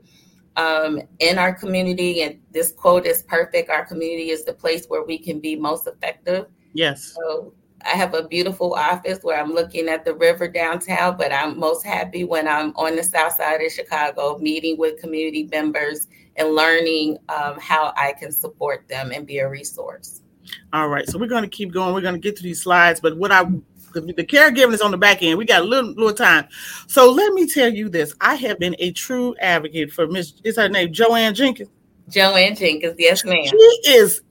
um, 0.56 1.00
in 1.20 1.38
our 1.38 1.54
community. 1.54 2.24
And 2.24 2.40
this 2.52 2.72
quote 2.72 3.06
is 3.06 3.22
perfect 3.22 3.70
our 3.70 3.86
community 3.86 4.32
is 4.32 4.46
the 4.46 4.54
place 4.54 4.88
where 4.88 5.04
we 5.04 5.20
can 5.20 5.40
be 5.40 5.56
most 5.56 5.86
effective. 5.86 6.48
Yes. 6.74 7.14
So 7.16 7.54
I 7.86 7.90
have 7.90 8.16
a 8.16 8.28
beautiful 8.28 8.74
office 8.74 9.20
where 9.22 9.40
I'm 9.40 9.54
looking 9.54 9.88
at 9.88 10.04
the 10.04 10.16
river 10.16 10.48
downtown, 10.48 11.18
but 11.18 11.32
I'm 11.32 11.60
most 11.60 11.86
happy 11.86 12.24
when 12.24 12.48
I'm 12.48 12.76
on 12.76 12.96
the 12.96 13.04
south 13.04 13.34
side 13.34 13.62
of 13.62 13.72
Chicago 13.72 14.40
meeting 14.40 14.78
with 14.78 15.00
community 15.00 15.48
members 15.52 16.08
and 16.36 16.56
learning 16.56 17.20
um, 17.30 17.60
how 17.60 17.94
I 17.96 18.14
can 18.14 18.32
support 18.32 18.88
them 18.88 19.12
and 19.12 19.28
be 19.28 19.38
a 19.38 19.48
resource. 19.48 20.22
All 20.74 20.88
right, 20.88 21.08
so 21.08 21.18
we're 21.18 21.28
going 21.28 21.44
to 21.44 21.50
keep 21.50 21.72
going. 21.72 21.94
We're 21.94 22.02
going 22.02 22.16
to 22.16 22.20
get 22.20 22.36
to 22.38 22.44
these 22.44 22.62
slides, 22.62 23.00
but 23.00 23.18
what 23.18 23.32
I 23.32 23.46
the, 23.94 24.26
caregiving 24.26 24.74
is 24.74 24.82
on 24.82 24.92
the 24.92 24.98
back 24.98 25.24
end. 25.24 25.38
We 25.38 25.46
got 25.46 25.62
a 25.62 25.66
little 25.66 25.92
little 25.92 26.14
time, 26.14 26.48
so 26.88 27.12
let 27.12 27.34
me 27.34 27.48
tell 27.48 27.70
you 27.70 27.90
this: 27.90 28.14
I 28.22 28.36
have 28.36 28.60
been 28.60 28.76
a 28.80 28.92
true 28.92 29.36
advocate 29.40 29.92
for 29.92 30.08
Miss. 30.08 30.34
Is 30.44 30.58
her 30.58 30.70
name 30.70 30.94
Jo 30.94 31.16
Ann 31.16 31.34
Jenkins? 31.34 31.70
Jo 32.10 32.36
Ann 32.36 32.56
Jenkins, 32.56 32.96
yes, 32.98 33.26
ma'am. 33.26 33.46
She 33.46 33.92
is. 33.92 34.22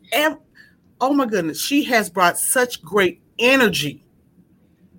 Oh 1.00 1.12
my 1.12 1.26
goodness, 1.26 1.60
she 1.60 1.84
has 1.84 2.08
brought 2.08 2.38
such 2.38 2.82
great 2.82 3.20
energy 3.38 4.02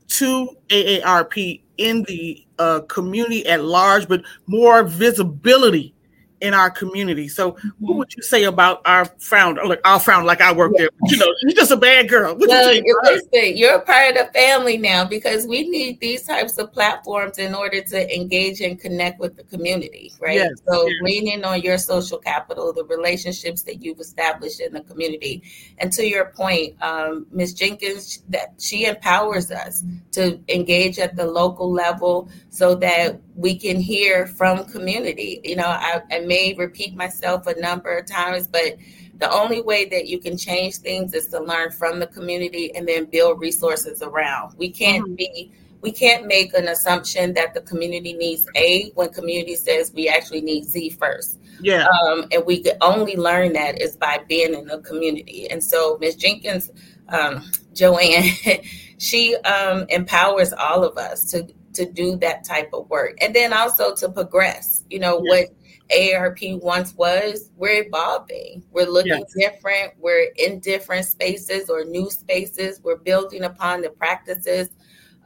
to 0.09 0.49
AARP 0.69 1.61
in 1.77 2.03
the 2.03 2.45
uh, 2.59 2.81
community 2.81 3.45
at 3.47 3.63
large, 3.63 4.07
but 4.07 4.21
more 4.45 4.83
visibility 4.83 5.93
in 6.41 6.53
our 6.53 6.69
community. 6.69 7.27
So, 7.27 7.51
what 7.51 7.59
mm-hmm. 7.59 7.97
would 7.97 8.15
you 8.15 8.23
say 8.23 8.43
about 8.43 8.81
our 8.85 9.05
founder? 9.05 9.65
Like 9.65 9.81
our 9.85 9.99
founder, 9.99 10.25
like 10.25 10.41
I 10.41 10.51
work 10.53 10.73
there. 10.77 10.89
You 11.07 11.17
know, 11.17 11.33
she's 11.41 11.53
just 11.53 11.71
a 11.71 11.77
bad 11.77 12.09
girl. 12.09 12.35
What 12.35 12.49
well, 12.49 12.73
you 12.73 12.99
listen, 13.03 13.57
you're 13.57 13.75
a 13.75 13.81
part 13.81 14.15
of 14.15 14.27
the 14.27 14.33
family 14.33 14.77
now 14.77 15.05
because 15.05 15.47
we 15.47 15.67
need 15.69 15.99
these 15.99 16.23
types 16.23 16.57
of 16.57 16.71
platforms 16.73 17.37
in 17.37 17.55
order 17.55 17.81
to 17.81 18.15
engage 18.15 18.61
and 18.61 18.79
connect 18.79 19.19
with 19.19 19.35
the 19.35 19.43
community, 19.43 20.13
right? 20.19 20.35
Yes, 20.35 20.51
so, 20.67 20.85
yes. 20.85 20.95
leaning 21.01 21.43
on 21.43 21.61
your 21.61 21.77
social 21.77 22.17
capital, 22.17 22.73
the 22.73 22.83
relationships 22.85 23.63
that 23.63 23.81
you've 23.81 23.99
established 23.99 24.59
in 24.59 24.73
the 24.73 24.81
community, 24.81 25.43
and 25.79 25.91
to 25.93 26.05
your 26.05 26.25
point, 26.25 26.75
um, 26.81 27.25
Ms. 27.31 27.53
Jenkins, 27.53 28.23
that 28.29 28.53
she 28.59 28.85
empowers 28.85 29.51
us 29.51 29.83
to 30.11 30.39
engage 30.49 30.99
at 30.99 31.15
the 31.15 31.25
local 31.25 31.71
level 31.71 32.29
so 32.49 32.75
that 32.75 33.21
we 33.35 33.55
can 33.55 33.79
hear 33.79 34.25
from 34.25 34.65
community. 34.65 35.39
You 35.43 35.55
know, 35.55 35.67
I, 35.67 36.01
I 36.11 36.19
may 36.27 36.53
repeat 36.53 36.95
myself 36.95 37.47
a 37.47 37.59
number 37.59 37.97
of 37.97 38.05
times, 38.05 38.47
but 38.47 38.75
the 39.17 39.31
only 39.31 39.61
way 39.61 39.85
that 39.85 40.07
you 40.07 40.19
can 40.19 40.37
change 40.37 40.77
things 40.77 41.13
is 41.13 41.27
to 41.27 41.39
learn 41.39 41.71
from 41.71 41.99
the 41.99 42.07
community 42.07 42.75
and 42.75 42.87
then 42.87 43.05
build 43.05 43.39
resources 43.39 44.01
around. 44.01 44.55
We 44.57 44.69
can't 44.69 45.03
mm-hmm. 45.03 45.15
be 45.15 45.51
we 45.81 45.91
can't 45.91 46.25
make 46.25 46.53
an 46.55 46.67
assumption 46.67 47.33
that 47.35 47.53
the 47.53 47.61
community 47.61 48.13
needs 48.13 48.47
A 48.55 48.89
when 48.95 49.09
community 49.09 49.55
says 49.55 49.93
we 49.93 50.09
actually 50.09 50.41
need 50.41 50.65
Z 50.65 50.89
first. 50.91 51.39
Yeah. 51.61 51.87
Um, 51.87 52.25
and 52.31 52.45
we 52.45 52.61
could 52.63 52.77
only 52.81 53.15
learn 53.15 53.53
that 53.53 53.79
is 53.79 53.95
by 53.95 54.21
being 54.27 54.53
in 54.53 54.65
the 54.65 54.79
community. 54.79 55.49
And 55.49 55.63
so 55.63 55.97
Ms. 56.01 56.15
Jenkins, 56.15 56.71
um, 57.09 57.43
Jo 57.73 57.97
Ann, 57.97 58.33
she 58.97 59.35
um, 59.37 59.85
empowers 59.89 60.51
all 60.51 60.83
of 60.83 60.97
us 60.97 61.29
to 61.31 61.47
to 61.73 61.85
do 61.85 62.15
that 62.17 62.43
type 62.43 62.69
of 62.73 62.89
work 62.89 63.15
and 63.21 63.35
then 63.35 63.53
also 63.53 63.93
to 63.93 64.09
progress 64.09 64.83
you 64.89 64.97
know 64.97 65.21
yes. 65.23 65.49
what 65.49 65.66
AARP 65.89 66.61
once 66.61 66.93
was, 66.95 67.51
we're 67.55 67.83
evolving. 67.83 68.63
We're 68.71 68.89
looking 68.89 69.23
yes. 69.27 69.33
different. 69.37 69.93
We're 69.99 70.31
in 70.37 70.59
different 70.59 71.05
spaces 71.05 71.69
or 71.69 71.85
new 71.85 72.09
spaces. 72.09 72.81
We're 72.83 72.97
building 72.97 73.43
upon 73.43 73.81
the 73.81 73.89
practices 73.89 74.69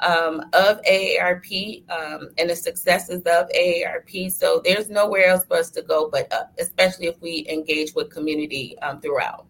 um, 0.02 0.42
of 0.54 0.82
AARP 0.84 1.90
um, 1.90 2.30
and 2.38 2.50
the 2.50 2.56
successes 2.56 3.22
of 3.22 3.50
AARP. 3.50 4.32
So 4.32 4.62
there's 4.64 4.90
nowhere 4.90 5.28
else 5.28 5.46
for 5.46 5.58
us 5.58 5.70
to 5.72 5.82
go 5.82 6.10
but 6.10 6.32
up, 6.34 6.54
especially 6.60 7.08
if 7.08 7.20
we 7.22 7.46
engage 7.50 7.94
with 7.96 8.10
community 8.10 8.78
um, 8.80 9.00
throughout. 9.02 9.46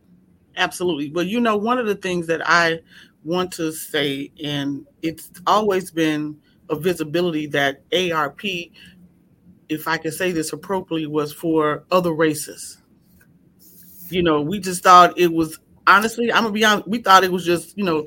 Absolutely. 0.57 1.11
Well, 1.11 1.25
you 1.25 1.39
know, 1.39 1.55
one 1.55 1.77
of 1.77 1.85
the 1.85 1.95
things 1.95 2.27
that 2.27 2.41
I 2.45 2.81
want 3.23 3.51
to 3.53 3.71
say, 3.71 4.31
and 4.43 4.85
it's 5.01 5.29
always 5.47 5.91
been 5.91 6.37
a 6.69 6.75
visibility 6.75 7.47
that 7.47 7.83
ARP, 7.93 8.41
if 9.71 9.87
I 9.87 9.97
can 9.97 10.11
say 10.11 10.31
this 10.31 10.51
appropriately, 10.53 11.07
was 11.07 11.31
for 11.31 11.85
other 11.89 12.11
races. 12.11 12.77
You 14.09 14.21
know, 14.21 14.41
we 14.41 14.59
just 14.59 14.83
thought 14.83 15.17
it 15.17 15.31
was 15.31 15.57
honestly, 15.87 16.31
I'm 16.31 16.43
gonna 16.43 16.53
be 16.53 16.65
honest, 16.65 16.87
we 16.87 16.99
thought 16.99 17.23
it 17.23 17.31
was 17.31 17.45
just, 17.45 17.77
you 17.77 17.85
know, 17.85 18.05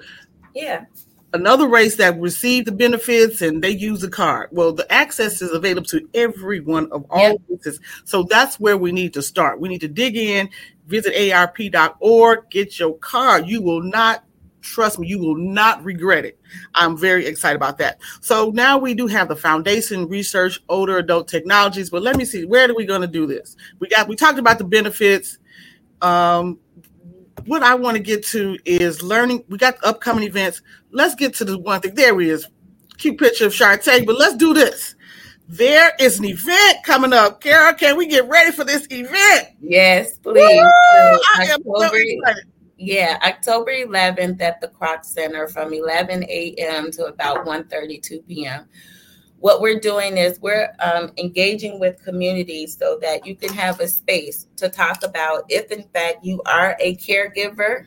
yeah, 0.55 0.85
another 1.33 1.67
race 1.67 1.97
that 1.97 2.21
received 2.21 2.67
the 2.67 2.73
benefits 2.73 3.41
and 3.41 3.63
they 3.63 3.71
use 3.71 4.03
the 4.03 4.11
card. 4.11 4.51
Well, 4.53 4.73
the 4.73 4.91
access 4.93 5.41
is 5.41 5.51
available 5.51 5.87
to 5.89 6.09
everyone 6.13 6.93
of 6.93 7.07
all 7.09 7.31
yep. 7.31 7.41
races. 7.49 7.81
So 8.05 8.25
that's 8.25 8.61
where 8.61 8.77
we 8.77 8.93
need 8.93 9.15
to 9.15 9.23
start. 9.23 9.59
We 9.59 9.71
need 9.71 9.81
to 9.81 9.89
dig 9.89 10.17
in, 10.17 10.51
visit 10.87 11.33
ARP.org, 11.33 12.51
get 12.51 12.79
your 12.79 12.99
card. 12.99 13.49
You 13.49 13.63
will 13.63 13.83
not 13.83 14.25
Trust 14.65 14.99
me, 14.99 15.07
you 15.07 15.19
will 15.19 15.37
not 15.37 15.85
regret 15.85 16.25
it. 16.25 16.41
I'm 16.75 16.97
very 16.97 17.27
excited 17.27 17.57
about 17.57 17.77
that. 17.79 17.99
So 18.23 18.51
now 18.51 18.79
we 18.79 18.95
do 18.95 19.07
have 19.07 19.29
the 19.29 19.37
foundation 19.37 20.09
research 20.09 20.59
older 20.71 20.97
adult 20.97 21.29
technologies, 21.29 21.91
but 21.91 22.03
let 22.03 22.17
me 22.17 22.25
see 22.25 22.47
where 22.47 22.69
are 22.69 22.75
we 22.75 22.87
going 22.87 23.03
to 23.03 23.07
do 23.07 23.27
this? 23.27 23.57
We 23.79 23.89
got 23.89 24.09
we 24.09 24.17
talked 24.17 24.39
about 24.39 24.57
the 24.59 24.65
benefits. 24.65 25.39
Um, 26.01 26.59
what 27.45 27.63
I 27.63 27.75
want 27.75 27.99
to 27.99 28.03
get 28.03 28.25
to 28.29 28.57
is 28.65 29.03
learning. 29.03 29.45
We 29.49 29.59
got 29.59 29.77
upcoming 29.85 30.25
events. 30.25 30.63
Let's 30.91 31.15
get 31.15 31.35
to 31.35 31.45
the 31.45 31.59
one 31.59 31.83
thing. 31.83 31.95
There 31.95 32.19
he 32.19 32.31
is. 32.31 32.47
Cute 32.97 33.19
picture 33.19 33.47
of 33.47 33.53
Chartay, 33.53 34.07
but 34.07 34.19
let's 34.19 34.37
do 34.37 34.55
this. 34.55 34.95
There 35.47 35.93
is 36.01 36.19
an 36.19 36.25
event 36.25 36.79
coming 36.85 37.13
up. 37.13 37.43
Carol, 37.43 37.75
can 37.75 37.99
we 37.99 38.07
get 38.07 38.27
ready 38.29 38.51
for 38.51 38.65
this 38.65 38.87
event? 38.91 39.49
Yes, 39.61 40.17
please. 40.19 40.39
Woo! 40.39 41.21
I 41.37 41.49
am 41.51 41.63
so 41.63 41.91
excited. 41.93 42.45
Yeah, 42.87 43.19
October 43.25 43.71
11th 43.71 44.43
at 44.43 44.61
the 44.61 44.69
Kroc 44.69 45.07
Center 45.07 45.49
from 45.49 45.73
11 45.73 46.25
a.m. 46.25 46.91
to 46.91 47.07
about 47.07 47.47
1:32 47.47 48.27
p.m. 48.29 48.69
What 49.39 49.63
we're 49.63 49.81
doing 49.81 50.19
is 50.19 50.39
we're 50.43 50.69
um, 50.81 51.11
engaging 51.17 51.81
with 51.81 52.05
communities 52.05 52.77
so 52.77 52.99
that 53.01 53.27
you 53.27 53.37
can 53.37 53.55
have 53.55 53.81
a 53.81 53.89
space 53.89 54.49
to 54.59 54.69
talk 54.69 55.03
about 55.03 55.45
if, 55.49 55.73
in 55.73 55.85
fact, 55.95 56.27
you 56.27 56.43
are 56.45 56.77
a 56.79 56.95
caregiver 56.97 57.87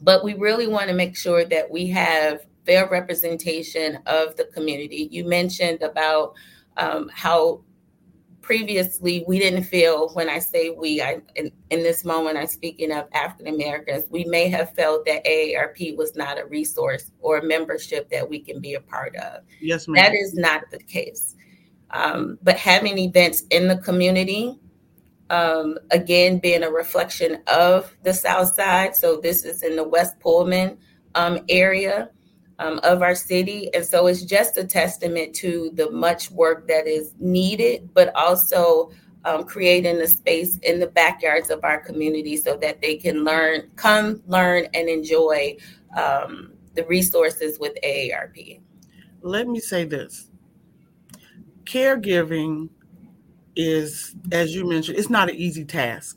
but 0.00 0.24
we 0.24 0.34
really 0.34 0.66
want 0.66 0.88
to 0.88 0.94
make 0.94 1.16
sure 1.16 1.44
that 1.44 1.70
we 1.70 1.88
have 1.88 2.40
fair 2.64 2.88
representation 2.88 3.98
of 4.06 4.36
the 4.36 4.44
community. 4.44 5.08
You 5.10 5.24
mentioned 5.24 5.82
about 5.82 6.34
um, 6.76 7.10
how 7.12 7.60
previously 8.42 9.24
we 9.28 9.38
didn't 9.38 9.64
feel 9.64 10.08
when 10.10 10.28
i 10.28 10.38
say 10.38 10.70
we 10.70 11.00
I, 11.00 11.20
in, 11.36 11.52
in 11.70 11.82
this 11.82 12.04
moment 12.04 12.36
i'm 12.36 12.46
speaking 12.46 12.90
of 12.92 13.06
african 13.12 13.54
americans 13.54 14.04
we 14.10 14.24
may 14.24 14.48
have 14.48 14.74
felt 14.74 15.04
that 15.06 15.24
aarp 15.24 15.96
was 15.96 16.16
not 16.16 16.38
a 16.38 16.46
resource 16.46 17.12
or 17.20 17.38
a 17.38 17.44
membership 17.44 18.08
that 18.10 18.28
we 18.28 18.40
can 18.40 18.60
be 18.60 18.74
a 18.74 18.80
part 18.80 19.14
of 19.16 19.42
yes 19.60 19.86
ma'am. 19.86 20.02
that 20.02 20.14
is 20.14 20.34
not 20.34 20.62
the 20.70 20.78
case 20.78 21.36
um, 21.92 22.38
but 22.42 22.56
having 22.56 22.98
events 22.98 23.44
in 23.50 23.68
the 23.68 23.76
community, 23.78 24.58
um, 25.28 25.78
again, 25.90 26.38
being 26.38 26.62
a 26.62 26.70
reflection 26.70 27.42
of 27.46 27.94
the 28.02 28.14
South 28.14 28.54
Side. 28.54 28.94
So 28.94 29.20
this 29.20 29.44
is 29.44 29.62
in 29.62 29.76
the 29.76 29.84
West 29.84 30.18
Pullman 30.20 30.78
um, 31.14 31.40
area 31.48 32.10
um, 32.60 32.78
of 32.82 33.02
our 33.02 33.14
city. 33.14 33.70
And 33.74 33.84
so 33.84 34.06
it's 34.06 34.22
just 34.22 34.56
a 34.58 34.64
testament 34.64 35.34
to 35.36 35.70
the 35.74 35.90
much 35.90 36.30
work 36.30 36.68
that 36.68 36.86
is 36.86 37.14
needed, 37.18 37.90
but 37.94 38.14
also 38.14 38.90
um, 39.24 39.44
creating 39.44 39.96
a 39.96 40.06
space 40.06 40.58
in 40.58 40.78
the 40.78 40.86
backyards 40.86 41.50
of 41.50 41.64
our 41.64 41.80
community 41.80 42.36
so 42.36 42.56
that 42.58 42.80
they 42.80 42.96
can 42.96 43.24
learn, 43.24 43.70
come, 43.76 44.22
learn, 44.26 44.66
and 44.74 44.88
enjoy 44.88 45.56
um, 45.96 46.52
the 46.74 46.84
resources 46.84 47.58
with 47.58 47.72
AARP. 47.82 48.60
Let 49.22 49.48
me 49.48 49.58
say 49.58 49.84
this 49.84 50.28
caregiving 51.64 52.68
is, 53.56 54.14
as 54.32 54.54
you 54.54 54.66
mentioned, 54.68 54.98
it's 54.98 55.10
not 55.10 55.28
an 55.28 55.36
easy 55.36 55.64
task. 55.64 56.16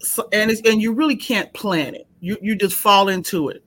So, 0.00 0.28
and 0.32 0.50
and 0.50 0.82
you 0.82 0.92
really 0.92 1.16
can't 1.16 1.52
plan 1.54 1.94
it. 1.94 2.08
You 2.20 2.36
you 2.42 2.56
just 2.56 2.74
fall 2.74 3.08
into 3.08 3.48
it. 3.48 3.64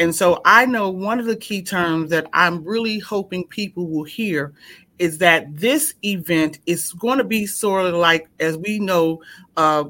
And 0.00 0.14
so 0.14 0.40
I 0.46 0.64
know 0.64 0.88
one 0.88 1.20
of 1.20 1.26
the 1.26 1.36
key 1.36 1.62
terms 1.62 2.08
that 2.08 2.26
I'm 2.32 2.64
really 2.64 2.98
hoping 2.98 3.46
people 3.46 3.86
will 3.86 4.04
hear 4.04 4.54
is 4.98 5.18
that 5.18 5.54
this 5.54 5.92
event 6.02 6.58
is 6.64 6.94
going 6.94 7.18
to 7.18 7.24
be 7.24 7.44
sort 7.44 7.84
of 7.84 7.94
like, 7.94 8.26
as 8.40 8.56
we 8.56 8.78
know, 8.78 9.22
uh, 9.58 9.84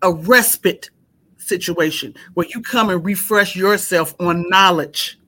a 0.00 0.12
respite 0.12 0.88
situation 1.36 2.14
where 2.32 2.46
you 2.54 2.62
come 2.62 2.88
and 2.88 3.04
refresh 3.04 3.54
yourself 3.54 4.14
on 4.18 4.48
knowledge 4.48 5.18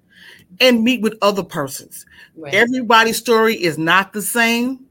and 0.61 0.83
meet 0.83 1.03
with 1.03 1.19
other 1.21 1.45
persons. 1.45 2.07
Right. 2.37 2.55
Everybody's 2.55 3.19
story 3.19 3.63
is 3.63 3.77
not 3.77 4.15
the 4.15 4.23
same. 4.23 4.87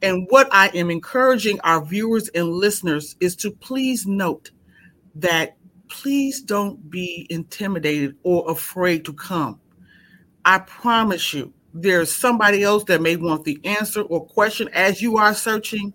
And 0.00 0.28
what 0.30 0.48
I 0.52 0.68
am 0.68 0.90
encouraging 0.90 1.60
our 1.62 1.84
viewers 1.84 2.28
and 2.28 2.48
listeners 2.48 3.16
is 3.18 3.34
to 3.36 3.50
please 3.50 4.06
note 4.06 4.52
that 5.16 5.56
please 5.90 6.40
don't 6.40 6.90
be 6.90 7.26
intimidated 7.28 8.16
or 8.22 8.50
afraid 8.50 9.04
to 9.04 9.12
come. 9.12 9.60
I 10.44 10.58
promise 10.60 11.34
you, 11.34 11.52
there's 11.72 12.14
somebody 12.14 12.64
else 12.64 12.84
that 12.84 13.00
may 13.00 13.16
want 13.16 13.44
the 13.44 13.60
answer 13.64 14.02
or 14.02 14.24
question 14.24 14.68
as 14.72 15.00
you 15.00 15.18
are 15.18 15.34
searching. 15.34 15.92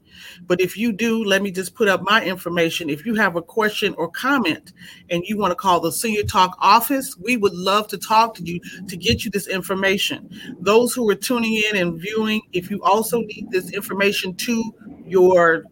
But 0.47 0.61
if 0.61 0.77
you 0.77 0.93
do, 0.93 1.23
let 1.23 1.41
me 1.41 1.51
just 1.51 1.75
put 1.75 1.89
up 1.89 2.01
my 2.01 2.23
information. 2.23 2.89
If 2.89 3.05
you 3.05 3.15
have 3.15 3.35
a 3.35 3.41
question 3.41 3.93
or 3.97 4.09
comment 4.09 4.71
and 5.09 5.23
you 5.25 5.37
want 5.37 5.51
to 5.51 5.55
call 5.55 5.81
the 5.81 5.91
Senior 5.91 6.23
Talk 6.23 6.55
office, 6.59 7.17
we 7.17 7.35
would 7.35 7.53
love 7.53 7.87
to 7.89 7.97
talk 7.97 8.35
to 8.35 8.43
you 8.43 8.61
to 8.87 8.95
get 8.95 9.25
you 9.25 9.31
this 9.31 9.47
information. 9.47 10.29
Those 10.59 10.93
who 10.93 11.09
are 11.09 11.15
tuning 11.15 11.61
in 11.69 11.75
and 11.75 11.99
viewing, 11.99 12.41
if 12.53 12.71
you 12.71 12.81
also 12.83 13.19
need 13.21 13.47
this 13.51 13.73
information 13.73 14.33
to 14.35 14.73
your 15.05 15.65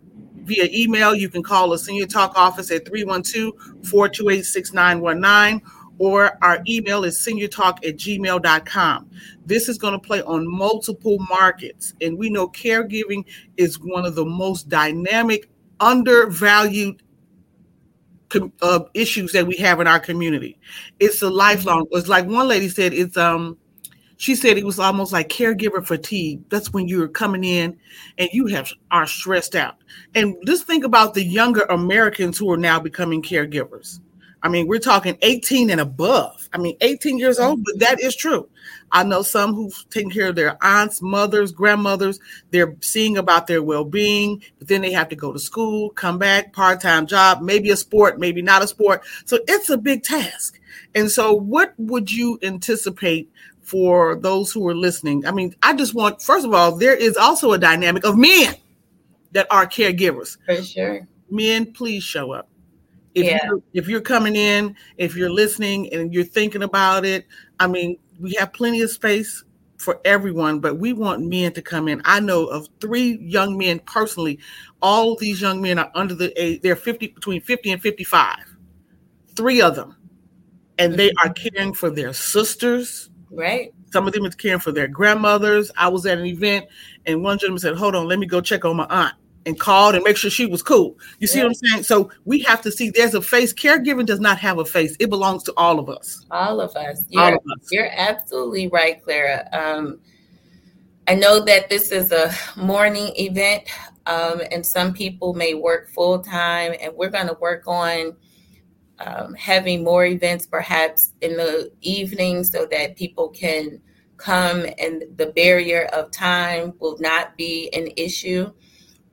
via 0.44 0.68
email, 0.72 1.16
you 1.16 1.30
can 1.30 1.44
call 1.44 1.70
the 1.70 1.78
Senior 1.78 2.06
Talk 2.06 2.34
office 2.36 2.72
at 2.72 2.86
312 2.86 3.54
428 3.88 4.44
6919 4.44 5.62
or 6.00 6.38
our 6.42 6.62
email 6.68 7.04
is 7.04 7.18
seniortalk 7.18 7.86
at 7.88 7.98
gmail.com. 7.98 9.10
This 9.46 9.70
is 9.70 9.78
going 9.78 9.94
to 9.94 10.00
play 10.00 10.22
on 10.24 10.48
multiple 10.48 11.18
markets. 11.30 11.94
And 12.02 12.18
we 12.18 12.30
know 12.30 12.48
caregiving 12.50 13.26
is 13.58 13.80
one 13.80 14.06
of 14.06 14.16
the 14.16 14.26
most 14.26 14.70
dynamic, 14.70 15.50
undervalued 15.80 17.04
uh, 18.62 18.80
issues 18.96 19.32
that 19.34 19.46
we 19.46 19.56
have 19.58 19.80
in 19.80 19.88
our 19.88 20.00
community. 20.00 20.60
It's 21.00 21.22
a 21.22 21.30
lifelong, 21.30 21.86
it's 21.92 22.08
like 22.08 22.26
one 22.26 22.48
lady 22.48 22.70
said, 22.70 22.94
it's, 22.94 23.16
um, 23.16 23.58
she 24.24 24.36
said 24.36 24.58
it 24.58 24.66
was 24.66 24.80
almost 24.80 25.12
like 25.12 25.28
caregiver 25.28 25.86
fatigue. 25.86 26.42
That's 26.48 26.72
when 26.72 26.88
you're 26.88 27.10
coming 27.10 27.44
in 27.44 27.78
and 28.18 28.30
you 28.32 28.48
have 28.48 28.72
are 28.90 29.06
stressed 29.06 29.54
out. 29.54 29.76
And 30.16 30.38
just 30.46 30.66
think 30.66 30.86
about 30.86 31.14
the 31.14 31.26
younger 31.26 31.64
Americans 31.64 32.38
who 32.38 32.50
are 32.50 32.58
now 32.58 32.80
becoming 32.80 33.22
caregivers. 33.22 34.00
I 34.42 34.48
mean, 34.48 34.68
we're 34.68 34.80
talking 34.80 35.18
18 35.24 35.70
and 35.70 35.82
above. 35.82 36.48
I 36.54 36.58
mean, 36.58 36.78
18 36.80 37.18
years 37.18 37.38
old, 37.38 37.66
but 37.66 37.80
that 37.80 38.00
is 38.00 38.16
true. 38.16 38.48
I 38.94 39.04
know 39.04 39.24
some 39.24 39.54
who've 39.54 39.86
taken 39.90 40.10
care 40.10 40.30
of 40.30 40.36
their 40.36 40.58
aunts, 40.64 41.02
mothers, 41.02 41.52
grandmothers. 41.52 42.18
They're 42.52 42.78
seeing 42.80 43.18
about 43.18 43.48
their 43.48 43.62
well 43.62 43.84
being, 43.84 44.42
but 44.58 44.70
then 44.70 44.82
they 44.82 44.94
have 44.94 45.10
to 45.10 45.18
go 45.18 45.34
to 45.34 45.40
school, 45.40 45.90
come 45.90 46.18
back, 46.18 46.54
part 46.54 46.80
time 46.80 47.08
job, 47.08 47.42
maybe 47.42 47.72
a 47.72 47.76
sport, 47.76 48.20
maybe 48.20 48.42
not 48.42 48.64
a 48.64 48.68
sport. 48.68 49.04
So 49.26 49.40
it's 49.50 49.70
a 49.70 49.78
big 49.78 50.04
task. 50.04 50.62
And 50.96 51.10
so, 51.10 51.34
what 51.34 51.74
would 51.78 52.12
you 52.12 52.40
anticipate 52.44 53.30
for 53.64 54.16
those 54.16 54.52
who 54.52 54.68
are 54.68 54.76
listening? 54.76 55.26
I 55.26 55.32
mean, 55.32 55.56
I 55.64 55.74
just 55.74 55.94
want, 55.94 56.22
first 56.22 56.46
of 56.46 56.54
all, 56.54 56.76
there 56.76 56.96
is 56.96 57.18
also 57.18 57.54
a 57.54 57.58
dynamic 57.58 58.06
of 58.06 58.18
men 58.18 58.56
that 59.32 59.48
are 59.50 59.66
caregivers. 59.66 60.38
For 60.46 60.62
sure. 60.62 61.08
Men, 61.30 61.74
please 61.74 62.04
show 62.04 62.32
up 62.32 62.50
if 63.16 63.26
yeah. 63.26 63.40
you're 63.46 63.62
if 63.74 63.88
you're 63.88 64.02
coming 64.02 64.36
in, 64.36 64.76
if 64.98 65.16
you're 65.16 65.30
listening 65.30 65.92
and 65.94 66.14
you're 66.14 66.24
thinking 66.24 66.64
about 66.64 67.06
it, 67.06 67.26
I 67.60 67.68
mean, 67.68 67.98
we 68.20 68.34
have 68.34 68.54
plenty 68.54 68.82
of 68.82 68.90
space 68.90 69.44
for 69.78 70.00
everyone, 70.06 70.60
but 70.60 70.78
we 70.78 70.94
want 70.94 71.26
men 71.26 71.52
to 71.54 71.62
come 71.62 71.88
in. 71.88 72.02
I 72.06 72.20
know 72.20 72.46
of 72.46 72.68
three 72.80 73.18
young 73.22 73.58
men 73.58 73.80
personally. 73.80 74.40
All 74.82 75.16
these 75.16 75.42
young 75.42 75.62
men 75.62 75.78
are 75.78 75.92
under 75.94 76.16
the 76.16 76.34
age, 76.42 76.62
they're 76.62 76.76
50 76.76 77.08
between 77.08 77.42
50 77.42 77.72
and 77.72 77.82
55. 77.82 78.38
Three 79.36 79.62
of 79.62 79.76
them. 79.76 79.98
And 80.80 80.96
they 80.96 81.10
are 81.12 81.30
mm-hmm. 81.30 81.50
caring 81.56 81.74
for 81.74 81.90
their 81.90 82.14
sisters. 82.14 83.10
Right. 83.34 83.74
Some 83.92 84.08
of 84.08 84.14
them 84.14 84.26
is 84.26 84.36
caring 84.36 84.60
for 84.60 84.72
their 84.72 84.88
grandmothers. 84.88 85.72
I 85.78 85.88
was 85.88 86.06
at 86.06 86.18
an 86.18 86.26
event 86.26 86.68
and 87.06 87.24
one 87.24 87.38
gentleman 87.38 87.60
said, 87.60 87.76
Hold 87.76 87.96
on, 87.96 88.08
let 88.08 88.20
me 88.20 88.26
go 88.26 88.42
check 88.42 88.66
on 88.66 88.76
my 88.76 88.86
aunt 88.90 89.16
and 89.46 89.60
called 89.60 89.96
and 89.96 90.04
make 90.04 90.18
sure 90.18 90.30
she 90.30 90.46
was 90.46 90.64
cool. 90.64 90.98
You 91.20 91.28
see 91.28 91.40
yeah. 91.40 91.46
what 91.46 91.50
I'm 91.50 91.56
saying? 91.56 91.84
So 91.84 92.12
we 92.26 92.40
have 92.40 92.62
to 92.62 92.72
see 92.72 92.90
there's 92.90 93.14
a 93.14 93.22
face. 93.22 93.54
Caregiving 93.54 94.06
does 94.06 94.20
not 94.20 94.38
have 94.40 94.58
a 94.58 94.66
face. 94.66 94.96
It 95.00 95.10
belongs 95.10 95.44
to 95.44 95.54
all 95.58 95.80
of 95.80 95.90
us. 95.90 96.26
All 96.32 96.62
of 96.62 96.76
us. 96.76 97.04
You're, 97.10 97.24
all 97.24 97.34
of 97.34 97.42
us. 97.56 97.68
You're 97.72 97.90
absolutely 97.92 98.68
right, 98.68 99.02
Clara. 99.04 99.48
Um, 99.52 100.00
I 101.08 101.16
know 101.16 101.42
that 101.42 101.70
this 101.70 101.92
is 101.92 102.12
a 102.12 102.32
morning 102.56 103.12
event, 103.18 103.64
um, 104.06 104.42
and 104.52 104.66
some 104.66 104.94
people 104.94 105.34
may 105.34 105.54
work 105.54 105.90
full 105.90 106.20
time, 106.20 106.74
and 106.82 106.94
we're 106.96 107.10
going 107.10 107.28
to 107.28 107.38
work 107.42 107.68
on 107.68 108.16
um, 109.06 109.34
having 109.34 109.84
more 109.84 110.06
events 110.06 110.46
perhaps 110.46 111.14
in 111.22 111.38
the 111.38 111.72
evening 111.82 112.44
so 112.44 112.68
that 112.72 112.96
people 112.96 113.30
can 113.30 113.82
come 114.18 114.66
and 114.80 115.04
the 115.18 115.28
barrier 115.36 115.86
of 115.94 116.12
time 116.12 116.74
will 116.80 116.98
not 117.00 117.36
be 117.38 117.70
an 117.74 117.90
issue. 117.98 118.52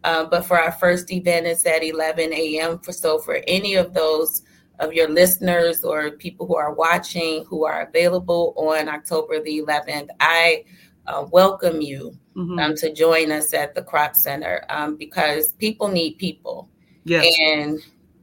Uh, 0.04 0.24
but 0.24 0.46
for 0.46 0.58
our 0.58 0.72
first 0.72 1.12
event, 1.12 1.46
it's 1.46 1.66
at 1.66 1.82
11 1.82 2.32
a.m. 2.32 2.78
For 2.78 2.92
so 2.92 3.18
for 3.18 3.42
any 3.46 3.74
of 3.74 3.92
those 3.92 4.42
of 4.78 4.94
your 4.94 5.08
listeners 5.08 5.84
or 5.84 6.12
people 6.12 6.46
who 6.46 6.56
are 6.56 6.72
watching 6.72 7.44
who 7.44 7.66
are 7.66 7.82
available 7.82 8.54
on 8.56 8.88
October 8.88 9.42
the 9.42 9.62
11th, 9.62 10.08
I 10.20 10.64
uh, 11.06 11.26
welcome 11.30 11.82
you 11.82 12.16
mm-hmm. 12.34 12.58
um, 12.58 12.74
to 12.76 12.92
join 12.92 13.30
us 13.30 13.52
at 13.52 13.74
the 13.74 13.82
Kroc 13.82 14.16
Center 14.16 14.64
um, 14.70 14.96
because 14.96 15.52
people 15.52 15.88
need 15.88 16.16
people. 16.18 16.70
Yes. 17.04 17.34
And 17.40 17.80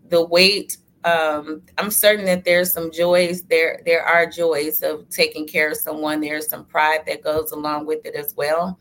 the 0.10 0.26
wait 0.26 0.78
um, 1.08 1.62
I'm 1.78 1.90
certain 1.90 2.26
that 2.26 2.44
there's 2.44 2.74
some 2.74 2.92
joys 2.92 3.44
there. 3.44 3.82
There 3.86 4.04
are 4.04 4.26
joys 4.26 4.84
of 4.84 5.08
taking 5.10 5.48
care 5.48 5.72
of 5.72 5.78
someone. 5.78 6.20
There's 6.20 6.50
some 6.50 6.66
pride 6.66 7.04
that 7.08 7.24
goes 7.24 7.52
along 7.52 7.86
with 7.86 8.06
it 8.06 8.16
as 8.16 8.36
well. 8.36 8.78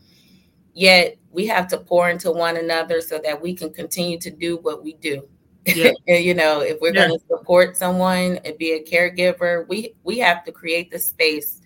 Yet 0.73 1.17
we 1.31 1.47
have 1.47 1.67
to 1.69 1.77
pour 1.77 2.09
into 2.09 2.31
one 2.31 2.57
another 2.57 3.01
so 3.01 3.19
that 3.23 3.41
we 3.41 3.53
can 3.53 3.73
continue 3.73 4.19
to 4.19 4.29
do 4.29 4.57
what 4.57 4.83
we 4.83 4.93
do. 4.95 5.27
Yeah. 5.65 5.91
you 6.07 6.33
know, 6.33 6.59
if 6.59 6.79
we're 6.81 6.93
yeah. 6.93 7.07
going 7.07 7.19
to 7.19 7.25
support 7.27 7.77
someone 7.77 8.37
and 8.43 8.57
be 8.57 8.73
a 8.73 8.83
caregiver, 8.83 9.67
we 9.67 9.95
we 10.03 10.19
have 10.19 10.43
to 10.45 10.51
create 10.51 10.91
the 10.91 10.99
space 10.99 11.61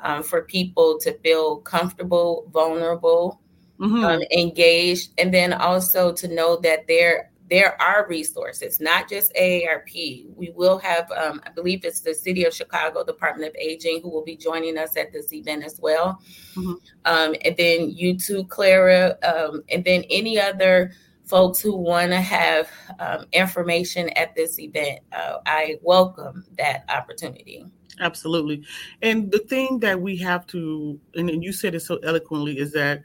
um, 0.00 0.22
for 0.22 0.42
people 0.42 0.98
to 1.00 1.16
feel 1.18 1.58
comfortable, 1.58 2.48
vulnerable, 2.52 3.40
mm-hmm. 3.78 4.04
um, 4.04 4.22
engaged, 4.36 5.10
and 5.18 5.32
then 5.32 5.52
also 5.52 6.12
to 6.12 6.28
know 6.28 6.56
that 6.62 6.86
they're 6.86 7.29
there 7.50 7.80
are 7.82 8.06
resources, 8.08 8.80
not 8.80 9.08
just 9.08 9.34
AARP. 9.34 10.26
We 10.36 10.50
will 10.54 10.78
have, 10.78 11.10
um, 11.10 11.40
I 11.44 11.50
believe 11.50 11.84
it's 11.84 12.00
the 12.00 12.14
City 12.14 12.44
of 12.44 12.54
Chicago 12.54 13.04
Department 13.04 13.50
of 13.50 13.56
Aging 13.56 14.00
who 14.02 14.10
will 14.10 14.24
be 14.24 14.36
joining 14.36 14.78
us 14.78 14.96
at 14.96 15.12
this 15.12 15.32
event 15.32 15.64
as 15.64 15.80
well. 15.82 16.22
Mm-hmm. 16.54 16.72
Um, 17.04 17.34
and 17.44 17.56
then 17.56 17.90
you 17.90 18.16
too, 18.16 18.44
Clara, 18.44 19.16
um, 19.24 19.62
and 19.68 19.84
then 19.84 20.04
any 20.10 20.40
other 20.40 20.92
folks 21.24 21.60
who 21.60 21.76
want 21.76 22.10
to 22.10 22.20
have 22.20 22.68
um, 22.98 23.26
information 23.32 24.10
at 24.10 24.34
this 24.34 24.58
event. 24.58 25.00
Uh, 25.12 25.38
I 25.46 25.78
welcome 25.82 26.44
that 26.58 26.84
opportunity. 26.88 27.64
Absolutely. 28.00 28.64
And 29.02 29.30
the 29.30 29.38
thing 29.38 29.78
that 29.80 30.00
we 30.00 30.16
have 30.16 30.46
to, 30.48 30.98
and 31.14 31.44
you 31.44 31.52
said 31.52 31.74
it 31.74 31.80
so 31.80 31.98
eloquently, 31.98 32.58
is 32.58 32.72
that 32.72 33.04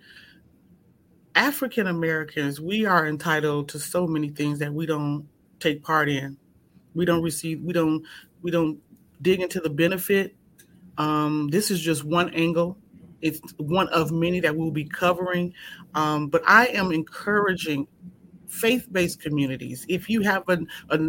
African 1.35 1.87
Americans, 1.87 2.61
we 2.61 2.85
are 2.85 3.07
entitled 3.07 3.69
to 3.69 3.79
so 3.79 4.07
many 4.07 4.29
things 4.29 4.59
that 4.59 4.73
we 4.73 4.85
don't 4.85 5.27
take 5.59 5.83
part 5.83 6.09
in. 6.09 6.37
We 6.93 7.05
don't 7.05 7.21
receive, 7.21 7.61
we 7.61 7.73
don't, 7.73 8.03
we 8.41 8.51
don't 8.51 8.79
dig 9.21 9.41
into 9.41 9.59
the 9.59 9.69
benefit. 9.69 10.35
Um, 10.97 11.49
this 11.49 11.71
is 11.71 11.81
just 11.81 12.05
one 12.05 12.33
angle. 12.33 12.77
It's 13.21 13.41
one 13.57 13.89
of 13.89 14.11
many 14.11 14.39
that 14.39 14.55
we'll 14.55 14.71
be 14.71 14.85
covering. 14.85 15.53
Um, 15.93 16.27
but 16.27 16.41
I 16.47 16.67
am 16.67 16.91
encouraging 16.91 17.87
faith-based 18.55 19.21
communities. 19.21 19.85
If 19.89 20.09
you 20.09 20.21
have 20.21 20.43
a, 20.47 20.59
a, 20.89 20.99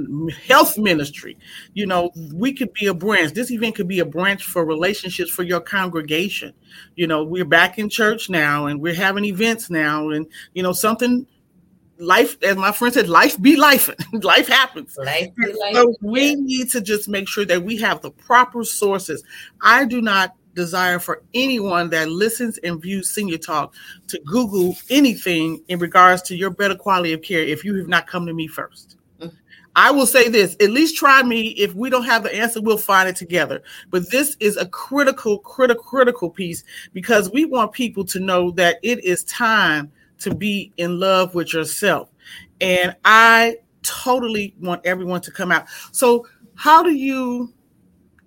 health 0.46 0.76
ministry 0.76 1.36
you 1.74 1.86
know 1.86 2.10
we 2.32 2.52
could 2.52 2.72
be 2.72 2.86
a 2.86 2.94
branch. 2.94 3.32
This 3.32 3.50
event 3.50 3.76
could 3.76 3.88
be 3.88 4.00
a 4.00 4.04
branch 4.04 4.44
for 4.44 4.64
relationships 4.64 5.30
for 5.30 5.42
your 5.42 5.60
congregation. 5.60 6.52
You 6.96 7.06
know 7.06 7.24
we're 7.24 7.44
back 7.44 7.78
in 7.78 7.88
church 7.88 8.28
now 8.28 8.66
and 8.66 8.80
we're 8.80 8.94
having 8.94 9.24
events 9.24 9.70
now 9.70 10.10
and 10.10 10.26
you 10.54 10.62
know 10.62 10.72
something 10.72 11.26
life 11.98 12.36
as 12.42 12.56
my 12.56 12.72
friend 12.72 12.94
said 12.94 13.08
life 13.08 13.40
be 13.40 13.56
life. 13.56 13.90
Life 14.12 14.48
happens. 14.48 14.96
Life 14.98 15.34
be 15.34 15.52
life. 15.52 15.74
so 15.74 15.94
we 16.02 16.34
need 16.34 16.70
to 16.70 16.80
just 16.80 17.08
make 17.08 17.28
sure 17.28 17.44
that 17.44 17.62
we 17.62 17.76
have 17.78 18.02
the 18.02 18.10
proper 18.10 18.64
sources. 18.64 19.22
I 19.62 19.84
do 19.84 20.00
not 20.00 20.34
desire 20.56 20.98
for 20.98 21.22
anyone 21.34 21.90
that 21.90 22.08
listens 22.08 22.58
and 22.58 22.82
views 22.82 23.10
Senior 23.10 23.38
Talk 23.38 23.74
to 24.08 24.18
Google 24.26 24.74
anything 24.90 25.62
in 25.68 25.78
regards 25.78 26.22
to 26.22 26.36
your 26.36 26.50
better 26.50 26.74
quality 26.74 27.12
of 27.12 27.22
care 27.22 27.42
if 27.42 27.64
you 27.64 27.76
have 27.76 27.86
not 27.86 28.08
come 28.08 28.26
to 28.26 28.34
me 28.34 28.48
first. 28.48 28.96
Mm-hmm. 29.20 29.36
I 29.76 29.92
will 29.92 30.06
say 30.06 30.28
this 30.28 30.56
at 30.60 30.70
least 30.70 30.96
try 30.96 31.22
me. 31.22 31.50
If 31.50 31.74
we 31.74 31.90
don't 31.90 32.04
have 32.04 32.24
the 32.24 32.34
answer, 32.34 32.60
we'll 32.60 32.78
find 32.78 33.08
it 33.08 33.14
together. 33.14 33.62
But 33.90 34.10
this 34.10 34.36
is 34.40 34.56
a 34.56 34.66
critical, 34.66 35.38
critical, 35.38 35.84
critical 35.84 36.30
piece 36.30 36.64
because 36.92 37.30
we 37.30 37.44
want 37.44 37.72
people 37.72 38.04
to 38.06 38.18
know 38.18 38.50
that 38.52 38.78
it 38.82 39.04
is 39.04 39.22
time 39.24 39.92
to 40.20 40.34
be 40.34 40.72
in 40.78 40.98
love 40.98 41.34
with 41.34 41.52
yourself. 41.52 42.10
And 42.60 42.96
I 43.04 43.58
totally 43.82 44.54
want 44.58 44.84
everyone 44.86 45.20
to 45.20 45.30
come 45.30 45.52
out. 45.52 45.66
So, 45.92 46.26
how 46.54 46.82
do 46.82 46.90
you 46.90 47.52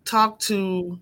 talk 0.06 0.38
to 0.40 1.00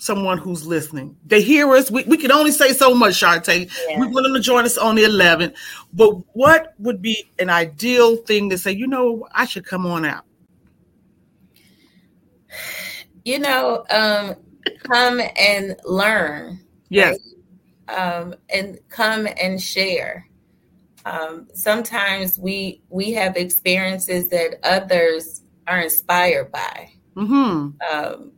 someone 0.00 0.38
who's 0.38 0.66
listening. 0.66 1.14
They 1.26 1.42
hear 1.42 1.70
us. 1.74 1.90
We, 1.90 2.04
we 2.04 2.16
can 2.16 2.32
only 2.32 2.50
say 2.52 2.72
so 2.72 2.94
much, 2.94 3.20
Chartay. 3.20 3.70
Yeah. 3.88 4.00
We 4.00 4.06
want 4.06 4.24
them 4.24 4.34
to 4.34 4.40
join 4.40 4.64
us 4.64 4.78
on 4.78 4.94
the 4.94 5.04
11th. 5.04 5.54
But 5.92 6.14
what 6.34 6.74
would 6.78 7.02
be 7.02 7.30
an 7.38 7.50
ideal 7.50 8.16
thing 8.16 8.48
to 8.50 8.58
say, 8.58 8.72
you 8.72 8.86
know, 8.86 9.28
I 9.32 9.44
should 9.44 9.66
come 9.66 9.84
on 9.84 10.06
out? 10.06 10.24
You 13.24 13.38
know, 13.38 13.84
um, 13.90 14.36
come 14.84 15.20
and 15.36 15.76
learn. 15.84 16.60
Yes. 16.88 17.18
Right? 17.88 17.96
Um, 17.96 18.34
and 18.48 18.78
come 18.88 19.28
and 19.40 19.60
share. 19.60 20.26
Um, 21.04 21.48
sometimes 21.54 22.38
we 22.38 22.82
we 22.88 23.12
have 23.12 23.36
experiences 23.36 24.28
that 24.28 24.60
others 24.62 25.42
are 25.66 25.80
inspired 25.80 26.52
by. 26.52 26.92
Mm-hmm. 27.16 27.72
Um, 27.90 28.32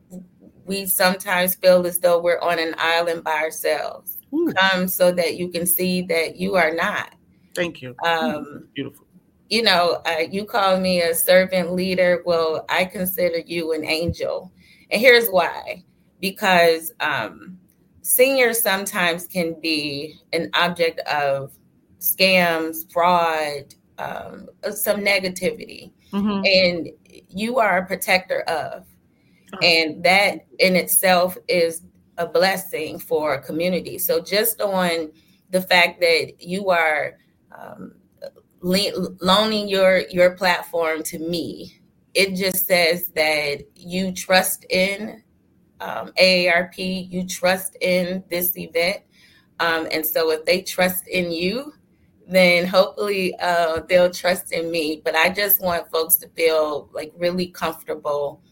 we 0.64 0.86
sometimes 0.86 1.54
feel 1.54 1.86
as 1.86 1.98
though 1.98 2.20
we're 2.20 2.40
on 2.40 2.58
an 2.58 2.74
island 2.78 3.24
by 3.24 3.36
ourselves. 3.36 4.18
Ooh. 4.34 4.52
Come 4.56 4.88
so 4.88 5.12
that 5.12 5.36
you 5.36 5.48
can 5.48 5.66
see 5.66 6.02
that 6.02 6.36
you 6.36 6.56
are 6.56 6.74
not. 6.74 7.14
Thank 7.54 7.82
you. 7.82 7.94
Um, 8.04 8.68
Beautiful. 8.74 9.06
You 9.50 9.62
know, 9.62 10.02
uh, 10.06 10.22
you 10.30 10.46
call 10.46 10.80
me 10.80 11.02
a 11.02 11.14
servant 11.14 11.72
leader. 11.72 12.22
Well, 12.24 12.64
I 12.70 12.86
consider 12.86 13.38
you 13.38 13.72
an 13.72 13.84
angel. 13.84 14.50
And 14.90 15.00
here's 15.00 15.28
why 15.28 15.84
because 16.20 16.92
um, 17.00 17.58
seniors 18.00 18.62
sometimes 18.62 19.26
can 19.26 19.60
be 19.60 20.14
an 20.32 20.48
object 20.54 21.00
of 21.00 21.52
scams, 21.98 22.90
fraud, 22.90 23.74
um, 23.98 24.48
some 24.70 25.00
negativity. 25.00 25.92
Mm-hmm. 26.12 26.42
And 26.44 26.88
you 27.28 27.58
are 27.58 27.78
a 27.78 27.86
protector 27.86 28.42
of. 28.42 28.86
And 29.60 30.04
that 30.04 30.46
in 30.58 30.76
itself 30.76 31.36
is 31.48 31.82
a 32.18 32.26
blessing 32.26 32.98
for 32.98 33.34
a 33.34 33.42
community. 33.42 33.98
So 33.98 34.20
just 34.20 34.60
on 34.60 35.12
the 35.50 35.60
fact 35.60 36.00
that 36.00 36.40
you 36.40 36.70
are 36.70 37.18
um, 37.56 37.94
loaning 38.60 39.68
your 39.68 39.98
your 40.10 40.36
platform 40.36 41.02
to 41.04 41.18
me, 41.18 41.80
it 42.14 42.34
just 42.34 42.66
says 42.66 43.08
that 43.14 43.64
you 43.74 44.12
trust 44.12 44.64
in 44.70 45.22
um, 45.80 46.12
AARP, 46.18 47.10
you 47.10 47.26
trust 47.26 47.76
in 47.80 48.22
this 48.30 48.56
event, 48.56 49.02
um, 49.60 49.86
and 49.92 50.06
so 50.06 50.30
if 50.30 50.44
they 50.44 50.62
trust 50.62 51.06
in 51.08 51.32
you, 51.32 51.72
then 52.28 52.66
hopefully 52.66 53.34
uh, 53.40 53.80
they'll 53.88 54.10
trust 54.10 54.52
in 54.52 54.70
me. 54.70 55.02
But 55.04 55.14
I 55.14 55.30
just 55.30 55.60
want 55.60 55.90
folks 55.90 56.16
to 56.16 56.28
feel 56.30 56.88
like 56.92 57.12
really 57.16 57.48
comfortable 57.48 58.42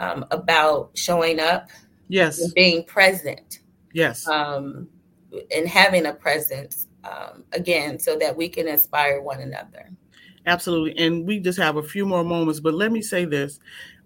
um, 0.00 0.24
about 0.30 0.90
showing 0.94 1.38
up, 1.38 1.68
yes, 2.08 2.40
and 2.40 2.52
being 2.54 2.82
present, 2.84 3.60
yes, 3.92 4.26
um, 4.26 4.88
and 5.54 5.68
having 5.68 6.06
a 6.06 6.14
presence 6.14 6.88
um, 7.04 7.44
again, 7.52 7.98
so 7.98 8.16
that 8.16 8.36
we 8.36 8.48
can 8.48 8.66
inspire 8.66 9.20
one 9.20 9.40
another. 9.40 9.90
Absolutely, 10.46 10.98
and 11.04 11.26
we 11.26 11.38
just 11.38 11.58
have 11.58 11.76
a 11.76 11.82
few 11.82 12.06
more 12.06 12.24
moments, 12.24 12.60
but 12.60 12.74
let 12.74 12.90
me 12.90 13.02
say 13.02 13.26
this. 13.26 13.60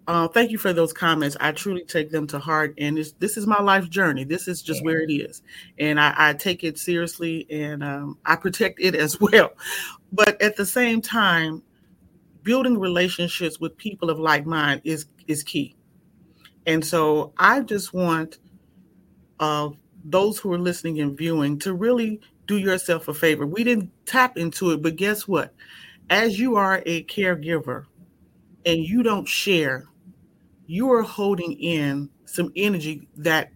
Uh, 0.07 0.29
thank 0.29 0.51
you 0.51 0.59
for 0.59 0.75
those 0.75 0.93
comments. 0.93 1.35
I 1.41 1.53
truly 1.53 1.83
take 1.85 2.11
them 2.11 2.27
to 2.27 2.39
heart, 2.39 2.75
and 2.77 2.99
this, 2.99 3.13
this 3.21 3.37
is 3.39 3.47
my 3.47 3.63
life 3.63 3.89
journey. 3.89 4.25
This 4.25 4.49
is 4.49 4.61
just 4.61 4.81
yeah. 4.81 4.85
where 4.85 5.01
it 5.01 5.11
is, 5.11 5.43
and 5.79 5.99
I, 5.99 6.13
I 6.17 6.33
take 6.35 6.65
it 6.65 6.77
seriously, 6.77 7.47
and 7.49 7.83
um, 7.83 8.19
I 8.27 8.37
protect 8.37 8.81
it 8.81 8.97
as 8.97 9.19
well. 9.21 9.53
But 10.13 10.43
at 10.43 10.57
the 10.57 10.67
same 10.67 11.01
time, 11.01 11.63
building 12.43 12.79
relationships 12.79 13.59
with 13.59 13.77
people 13.77 14.11
of 14.11 14.19
like 14.19 14.45
mind 14.45 14.83
is 14.85 15.07
is 15.27 15.43
key. 15.43 15.75
And 16.67 16.85
so 16.85 17.33
I 17.39 17.61
just 17.61 17.93
want 17.93 18.39
uh, 19.41 19.71
those 20.05 20.39
who 20.39 20.53
are 20.53 20.59
listening 20.59 21.01
and 21.01 21.17
viewing 21.17 21.59
to 21.61 21.75
really 21.75 22.21
do 22.47 22.59
yourself 22.59 23.09
a 23.09 23.15
favor. 23.15 23.47
We 23.47 23.65
didn't 23.65 23.91
tap 24.07 24.37
into 24.37 24.71
it, 24.71 24.83
but 24.83 24.97
guess 24.97 25.27
what? 25.27 25.55
As 26.11 26.39
you 26.39 26.57
are 26.57 26.83
a 26.85 27.05
caregiver 27.05 27.87
and 28.67 28.79
you 28.79 29.03
don't 29.03 29.27
share, 29.27 29.87
you 30.67 30.93
are 30.93 31.03
holding 31.03 31.53
in 31.53 32.11
some 32.27 32.53
energy 32.57 33.09
that 33.17 33.51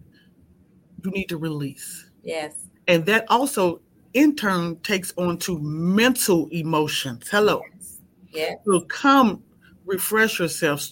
you 1.03 1.11
need 1.11 1.25
to 1.29 1.37
release. 1.37 2.09
Yes. 2.23 2.67
And 2.87 3.05
that 3.05 3.25
also 3.29 3.81
in 4.13 4.35
turn 4.35 4.77
takes 4.77 5.13
on 5.17 5.37
to 5.39 5.59
mental 5.59 6.47
emotions. 6.51 7.27
Hello. 7.29 7.61
Yes. 7.73 8.01
yes. 8.31 8.57
So 8.65 8.81
come 8.81 9.43
refresh 9.85 10.39
yourself. 10.39 10.87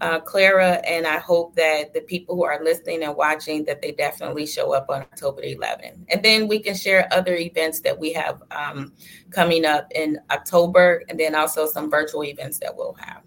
uh, 0.00 0.20
Clara, 0.20 0.82
and 0.86 1.06
I 1.06 1.18
hope 1.18 1.54
that 1.56 1.94
the 1.94 2.00
people 2.00 2.34
who 2.34 2.44
are 2.44 2.62
listening 2.62 3.02
and 3.02 3.16
watching 3.16 3.64
that 3.64 3.80
they 3.80 3.92
definitely 3.92 4.46
show 4.46 4.72
up 4.72 4.86
on 4.88 5.02
October 5.02 5.42
11th. 5.42 5.98
And 6.08 6.22
then 6.22 6.48
we 6.48 6.58
can 6.58 6.74
share 6.74 7.08
other 7.12 7.36
events 7.36 7.80
that 7.80 7.98
we 7.98 8.12
have 8.12 8.42
um, 8.50 8.92
coming 9.30 9.64
up 9.64 9.86
in 9.94 10.18
October, 10.30 11.02
and 11.08 11.18
then 11.18 11.34
also 11.34 11.66
some 11.66 11.90
virtual 11.90 12.24
events 12.24 12.58
that 12.58 12.76
we'll 12.76 12.96
have. 13.00 13.22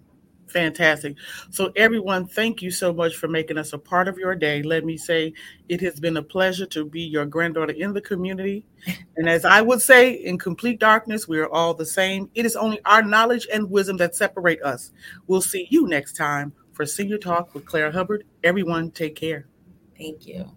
Fantastic. 0.47 1.17
So, 1.49 1.71
everyone, 1.75 2.25
thank 2.25 2.61
you 2.61 2.71
so 2.71 2.93
much 2.93 3.15
for 3.15 3.27
making 3.27 3.57
us 3.57 3.73
a 3.73 3.77
part 3.77 4.07
of 4.07 4.17
your 4.17 4.33
day. 4.33 4.63
Let 4.63 4.85
me 4.85 4.97
say 4.97 5.33
it 5.67 5.81
has 5.81 5.99
been 5.99 6.17
a 6.17 6.23
pleasure 6.23 6.65
to 6.67 6.85
be 6.85 7.01
your 7.01 7.25
granddaughter 7.25 7.73
in 7.73 7.93
the 7.93 8.01
community. 8.01 8.65
And 9.17 9.27
as 9.27 9.43
I 9.43 9.61
would 9.61 9.81
say, 9.81 10.11
in 10.11 10.37
complete 10.37 10.79
darkness, 10.79 11.27
we 11.27 11.39
are 11.39 11.49
all 11.49 11.73
the 11.73 11.85
same. 11.85 12.29
It 12.33 12.45
is 12.45 12.55
only 12.55 12.79
our 12.85 13.03
knowledge 13.03 13.47
and 13.53 13.69
wisdom 13.69 13.97
that 13.97 14.15
separate 14.15 14.61
us. 14.63 14.91
We'll 15.27 15.41
see 15.41 15.67
you 15.69 15.87
next 15.87 16.15
time 16.15 16.53
for 16.71 16.85
Senior 16.85 17.17
Talk 17.17 17.53
with 17.53 17.65
Claire 17.65 17.91
Hubbard. 17.91 18.23
Everyone, 18.43 18.91
take 18.91 19.15
care. 19.15 19.47
Thank 19.97 20.27
you. 20.27 20.56